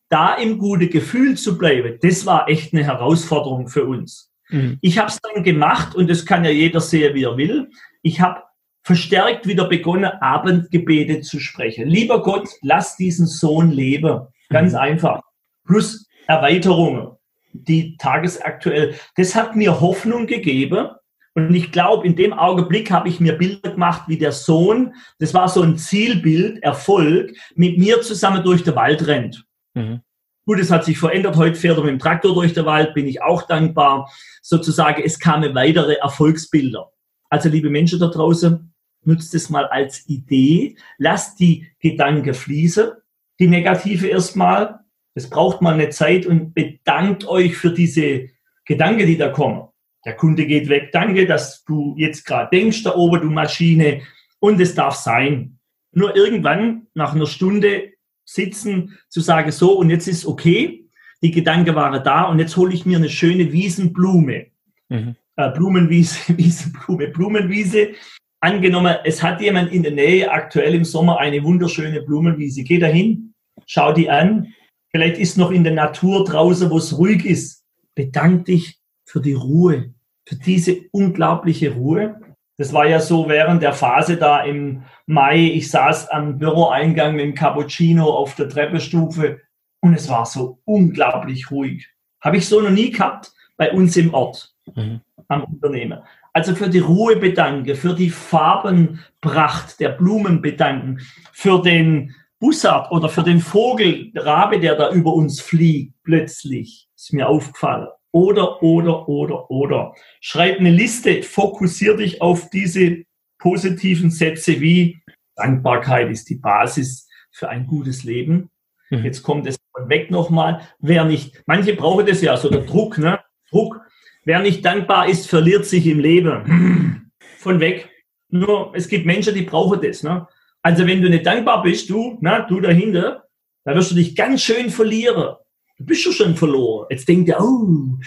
[0.08, 4.32] Da im gute Gefühl zu bleiben, das war echt eine Herausforderung für uns.
[4.50, 4.78] Mhm.
[4.80, 7.70] Ich habe es dann gemacht und das kann ja jeder sehen, wie er will.
[8.02, 8.42] Ich habe
[8.86, 11.88] verstärkt wieder begonnen, Abendgebete zu sprechen.
[11.88, 14.28] Lieber Gott, lass diesen Sohn leben.
[14.48, 14.78] Ganz mhm.
[14.78, 15.22] einfach.
[15.66, 17.16] Plus Erweiterungen,
[17.52, 18.94] die tagesaktuell.
[19.16, 20.90] Das hat mir Hoffnung gegeben.
[21.34, 25.34] Und ich glaube, in dem Augenblick habe ich mir Bilder gemacht, wie der Sohn, das
[25.34, 29.44] war so ein Zielbild, Erfolg, mit mir zusammen durch den Wald rennt.
[29.74, 30.00] Mhm.
[30.46, 31.34] Gut, es hat sich verändert.
[31.34, 34.08] Heute fährt er mit dem Traktor durch den Wald, bin ich auch dankbar.
[34.42, 36.92] Sozusagen, es kamen weitere Erfolgsbilder.
[37.30, 38.72] Also, liebe Menschen da draußen,
[39.06, 42.90] nutzt es mal als Idee, lasst die Gedanken fließen,
[43.38, 44.80] die negative erstmal.
[45.14, 48.28] Es braucht mal eine Zeit und bedankt euch für diese
[48.64, 49.68] Gedanken, die da kommen.
[50.04, 54.02] Der Kunde geht weg, danke, dass du jetzt gerade denkst, da oben, du Maschine.
[54.38, 55.58] Und es darf sein.
[55.92, 57.92] Nur irgendwann, nach einer Stunde
[58.24, 60.88] sitzen, zu sagen, so, und jetzt ist okay,
[61.22, 64.46] die Gedanken waren da und jetzt hole ich mir eine schöne Wiesenblume.
[64.88, 65.16] Mhm.
[65.36, 67.94] Äh, Blumenwiese, Wiesenblume, Blumenwiese
[68.40, 72.62] angenommen, es hat jemand in der Nähe aktuell im Sommer eine wunderschöne Blumenwiese.
[72.62, 73.34] Geh dahin,
[73.66, 74.54] schau die an.
[74.90, 77.64] Vielleicht ist noch in der Natur draußen, wo es ruhig ist.
[77.94, 79.94] Bedank dich für die Ruhe,
[80.26, 82.20] für diese unglaubliche Ruhe.
[82.58, 85.38] Das war ja so während der Phase da im Mai.
[85.38, 89.40] Ich saß am Büroeingang mit dem Cappuccino auf der Treppestufe
[89.80, 91.88] und es war so unglaublich ruhig.
[92.20, 95.00] Habe ich so noch nie gehabt bei uns im Ort, mhm.
[95.28, 96.00] am Unternehmen.
[96.36, 101.00] Also für die Ruhe bedanke, für die Farbenpracht der Blumen bedanken,
[101.32, 107.14] für den Bussard oder für den Vogel, Rabe, der da über uns fliegt, plötzlich, ist
[107.14, 107.88] mir aufgefallen.
[108.12, 109.94] Oder, oder, oder, oder.
[110.20, 113.04] Schreib eine Liste, fokussier dich auf diese
[113.38, 115.00] positiven Sätze wie
[115.36, 118.50] Dankbarkeit ist die Basis für ein gutes Leben.
[118.90, 119.04] Mhm.
[119.04, 120.60] Jetzt kommt es weg nochmal.
[120.80, 123.20] Wer nicht, manche brauchen das ja, so der Druck, ne?
[123.48, 123.80] Druck.
[124.26, 127.12] Wer nicht dankbar ist, verliert sich im Leben.
[127.38, 127.88] Von weg.
[128.28, 130.02] Nur, es gibt Menschen, die brauchen das.
[130.02, 130.26] Ne?
[130.62, 133.22] Also wenn du nicht dankbar bist, du, na, du dahinter,
[133.64, 135.36] dann wirst du dich ganz schön verlieren.
[135.78, 136.88] Du bist ja schon verloren.
[136.90, 137.98] Jetzt denkt er, oh,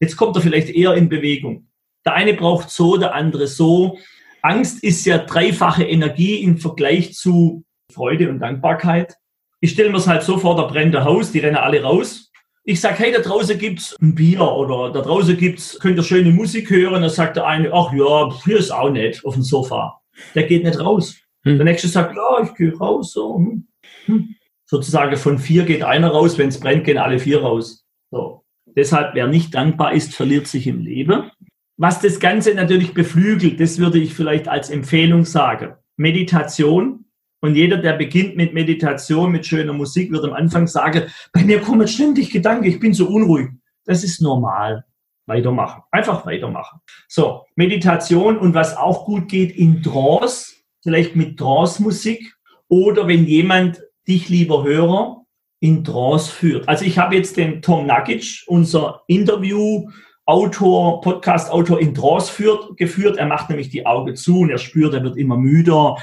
[0.00, 1.68] jetzt kommt er vielleicht eher in Bewegung.
[2.04, 3.98] Der eine braucht so, der andere so.
[4.42, 9.14] Angst ist ja dreifache Energie im Vergleich zu Freude und Dankbarkeit.
[9.60, 12.27] Ich stelle mir es halt so vor, da brennt der Haus, die rennen alle raus.
[12.68, 16.30] Ich sage, hey, da draußen gibt's ein Bier oder da draußen gibt's, könnt ihr schöne
[16.30, 17.00] Musik hören.
[17.00, 20.02] Da sagt der eine, ach ja, hier ist auch nett auf dem Sofa.
[20.34, 21.16] Der geht nicht raus.
[21.44, 21.56] Hm.
[21.56, 23.12] Der nächste sagt, ja, ich gehe raus.
[23.14, 23.38] So.
[23.38, 23.66] Hm.
[24.04, 24.34] hm.
[24.66, 27.86] Sozusagen von vier geht einer raus, wenn es brennt, gehen alle vier raus.
[28.10, 28.44] So.
[28.66, 31.30] Deshalb, wer nicht dankbar ist, verliert sich im Leben.
[31.78, 35.72] Was das Ganze natürlich beflügelt, das würde ich vielleicht als Empfehlung sagen.
[35.96, 37.06] Meditation,
[37.40, 41.60] und jeder, der beginnt mit Meditation, mit schöner Musik, wird am Anfang sagen, bei mir
[41.60, 43.50] kommen ständig Gedanken, ich bin so unruhig.
[43.84, 44.84] Das ist normal.
[45.26, 45.82] Weitermachen.
[45.90, 46.80] Einfach weitermachen.
[47.06, 52.34] So, Meditation und was auch gut geht in Trance, vielleicht mit Trance-Musik
[52.68, 55.26] oder wenn jemand dich, lieber Hörer,
[55.60, 56.66] in Trance führt.
[56.68, 63.18] Also ich habe jetzt den Tom Nagic, unser Interview-Autor, Podcast-Autor in Trance führt, geführt.
[63.18, 65.96] Er macht nämlich die Augen zu und er spürt, er wird immer müder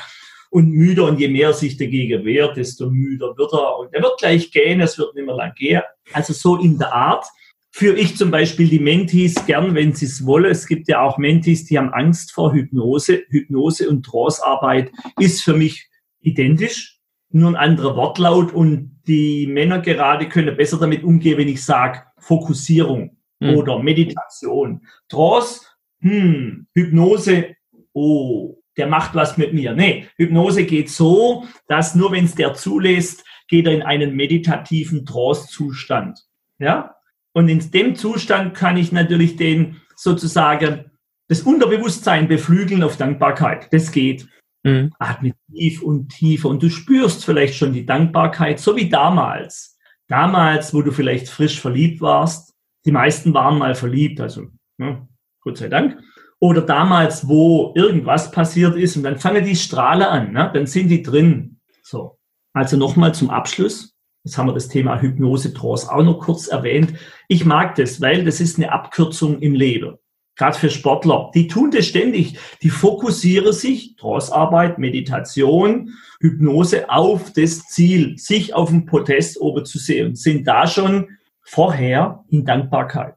[0.49, 4.19] und müder und je mehr sich dagegen wehrt, desto müder wird er und er wird
[4.19, 5.81] gleich gehen, es wird nicht mehr lang gehen.
[6.13, 7.25] Also so in der Art
[7.71, 10.49] führe ich zum Beispiel die Mentis gern, wenn sie es wollen.
[10.49, 13.23] Es gibt ja auch Mentis, die haben Angst vor Hypnose.
[13.29, 15.89] Hypnose und Trancearbeit ist für mich
[16.21, 16.99] identisch,
[17.31, 22.03] nur ein anderer Wortlaut und die Männer gerade können besser damit umgehen, wenn ich sage
[22.17, 23.55] Fokussierung mhm.
[23.55, 24.81] oder Meditation.
[25.09, 25.61] Trance,
[25.99, 27.55] hm, Hypnose,
[27.93, 29.73] oh, der macht was mit mir.
[29.73, 35.05] Nee, Hypnose geht so, dass nur wenn es der zulässt, geht er in einen meditativen
[35.05, 36.19] Trance-Zustand.
[36.59, 36.95] Ja?
[37.33, 40.91] Und in dem Zustand kann ich natürlich den sozusagen
[41.27, 43.71] das Unterbewusstsein beflügeln auf Dankbarkeit.
[43.71, 44.27] Das geht.
[44.63, 44.91] Mhm.
[44.97, 49.77] Atme tief und tiefer und du spürst vielleicht schon die Dankbarkeit, so wie damals.
[50.07, 52.53] damals, wo du vielleicht frisch verliebt warst,
[52.85, 54.47] die meisten waren mal verliebt, also
[54.77, 55.07] ne,
[55.41, 55.99] Gott sei Dank,
[56.45, 60.51] oder damals, wo irgendwas passiert ist und dann fangen die Strahler an, ne?
[60.53, 61.59] dann sind die drin.
[61.81, 62.17] So,
[62.53, 63.95] also nochmal zum Abschluss.
[64.23, 66.93] Jetzt haben wir das Thema Hypnose Trance auch noch kurz erwähnt.
[67.27, 69.97] Ich mag das, weil das ist eine Abkürzung im Leben.
[70.35, 71.31] Gerade für Sportler.
[71.33, 72.37] Die tun das ständig.
[72.61, 79.77] Die fokussieren sich, Trance-Arbeit, Meditation, Hypnose auf das Ziel, sich auf dem Podest oben zu
[79.77, 80.15] sehen.
[80.15, 81.09] Sind da schon
[81.41, 83.15] vorher in Dankbarkeit.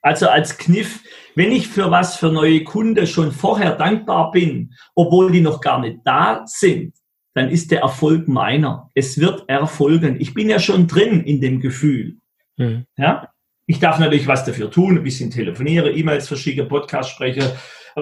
[0.00, 1.00] Also als Kniff,
[1.36, 5.80] wenn ich für was für neue Kunden schon vorher dankbar bin, obwohl die noch gar
[5.80, 6.94] nicht da sind,
[7.34, 8.90] dann ist der Erfolg meiner.
[8.94, 10.16] Es wird erfolgen.
[10.18, 12.16] Ich bin ja schon drin in dem Gefühl.
[12.56, 12.86] Mhm.
[12.96, 13.28] Ja?
[13.66, 17.44] Ich darf natürlich was dafür tun, ein bisschen telefonieren, E-Mails verschicken, Podcast sprechen,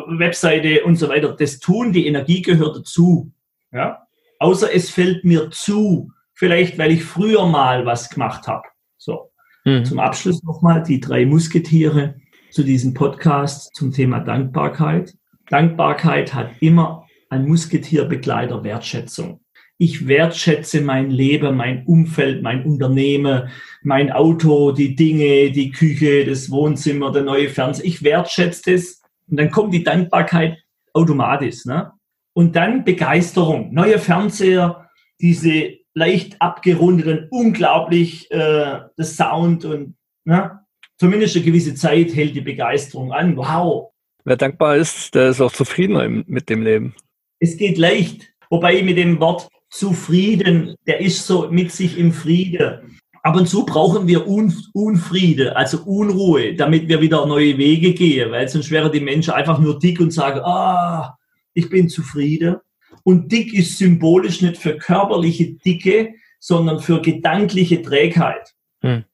[0.06, 1.34] Webseite und so weiter.
[1.36, 3.32] Das tun, die Energie gehört dazu.
[3.72, 4.06] Ja?
[4.38, 8.68] Außer es fällt mir zu, vielleicht weil ich früher mal was gemacht habe.
[8.96, 9.32] So.
[9.64, 9.84] Mhm.
[9.84, 12.14] Zum Abschluss nochmal die drei Musketiere
[12.54, 15.12] zu diesem Podcast zum Thema Dankbarkeit.
[15.50, 19.40] Dankbarkeit hat immer ein Musketierbegleiter Wertschätzung.
[19.76, 23.48] Ich wertschätze mein Leben, mein Umfeld, mein Unternehmen,
[23.82, 27.86] mein Auto, die Dinge, die Küche, das Wohnzimmer, der neue Fernseher.
[27.86, 29.02] Ich wertschätze das.
[29.28, 30.58] Und dann kommt die Dankbarkeit
[30.92, 31.64] automatisch.
[31.64, 31.90] Ne?
[32.34, 33.74] Und dann Begeisterung.
[33.74, 34.88] Neue Fernseher,
[35.20, 40.63] diese leicht abgerundeten, unglaublich äh, das Sound und ne?
[40.98, 43.36] Zumindest eine gewisse Zeit hält die Begeisterung an.
[43.36, 43.92] Wow.
[44.24, 46.94] Wer dankbar ist, der ist auch zufrieden mit dem Leben.
[47.40, 48.32] Es geht leicht.
[48.50, 52.84] Wobei mit dem Wort zufrieden, der ist so mit sich im Friede.
[53.22, 58.30] Ab und zu brauchen wir Un Unfriede, also Unruhe, damit wir wieder neue Wege gehen,
[58.30, 61.16] weil sonst wären die Menschen einfach nur dick und sagen, ah,
[61.54, 62.56] ich bin zufrieden.
[63.02, 68.54] Und dick ist symbolisch nicht für körperliche Dicke, sondern für gedankliche Trägheit.
[68.82, 69.04] Hm.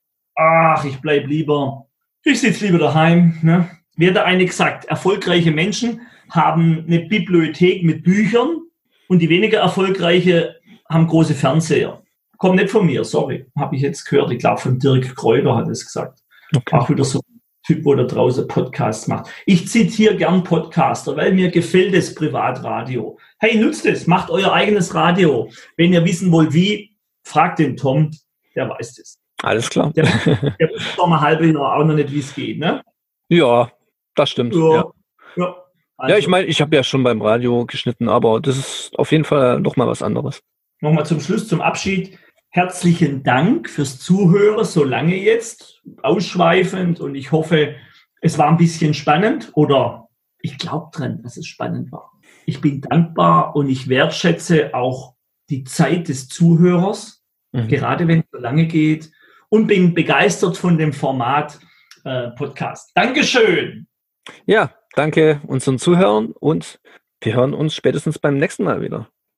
[0.43, 1.87] Ach, ich bleib lieber,
[2.25, 3.39] ich sitze lieber daheim.
[3.43, 3.69] Ne?
[3.97, 8.63] Wie hat der eine gesagt, erfolgreiche Menschen haben eine Bibliothek mit Büchern
[9.09, 10.57] und die weniger erfolgreiche
[10.89, 12.01] haben große Fernseher.
[12.39, 14.31] Kommt nicht von mir, sorry, habe ich jetzt gehört.
[14.31, 16.21] Ich glaube, von Dirk Kräuter hat es gesagt.
[16.57, 16.75] Okay.
[16.75, 17.21] Auch wieder so
[17.67, 19.31] Typ, wo da draußen Podcasts macht.
[19.45, 23.19] Ich zitiere gern Podcaster, weil mir gefällt das Privatradio.
[23.39, 25.51] Hey, nutzt es, macht euer eigenes Radio.
[25.77, 28.11] Wenn ihr wissen wollt, wie, fragt den Tom,
[28.57, 29.21] der weiß es.
[29.43, 29.93] Alles klar.
[29.93, 32.83] Der, der weiß noch mal halbe Jahr auch noch nicht, wie es geht, ne?
[33.29, 33.71] Ja,
[34.15, 34.55] das stimmt.
[34.55, 34.61] Ja.
[34.61, 34.93] ja.
[35.37, 35.57] ja.
[35.97, 39.13] Also, ja ich meine, ich habe ja schon beim Radio geschnitten, aber das ist auf
[39.13, 40.43] jeden Fall noch mal was anderes.
[40.81, 42.19] Nochmal zum Schluss, zum Abschied.
[42.49, 47.77] Herzlichen Dank fürs Zuhören, so lange jetzt, ausschweifend und ich hoffe,
[48.23, 50.09] es war ein bisschen spannend oder
[50.41, 52.11] ich glaube dran, dass es spannend war.
[52.47, 55.15] Ich bin dankbar und ich wertschätze auch
[55.49, 57.23] die Zeit des Zuhörers,
[57.53, 57.69] mhm.
[57.69, 59.13] gerade wenn es so lange geht
[59.51, 61.61] und bin begeistert von dem Format
[62.05, 62.93] äh, Podcast.
[62.95, 63.87] Dankeschön.
[64.47, 66.81] Ja, danke unseren Zuhörern und
[67.21, 69.09] wir hören uns spätestens beim nächsten Mal wieder.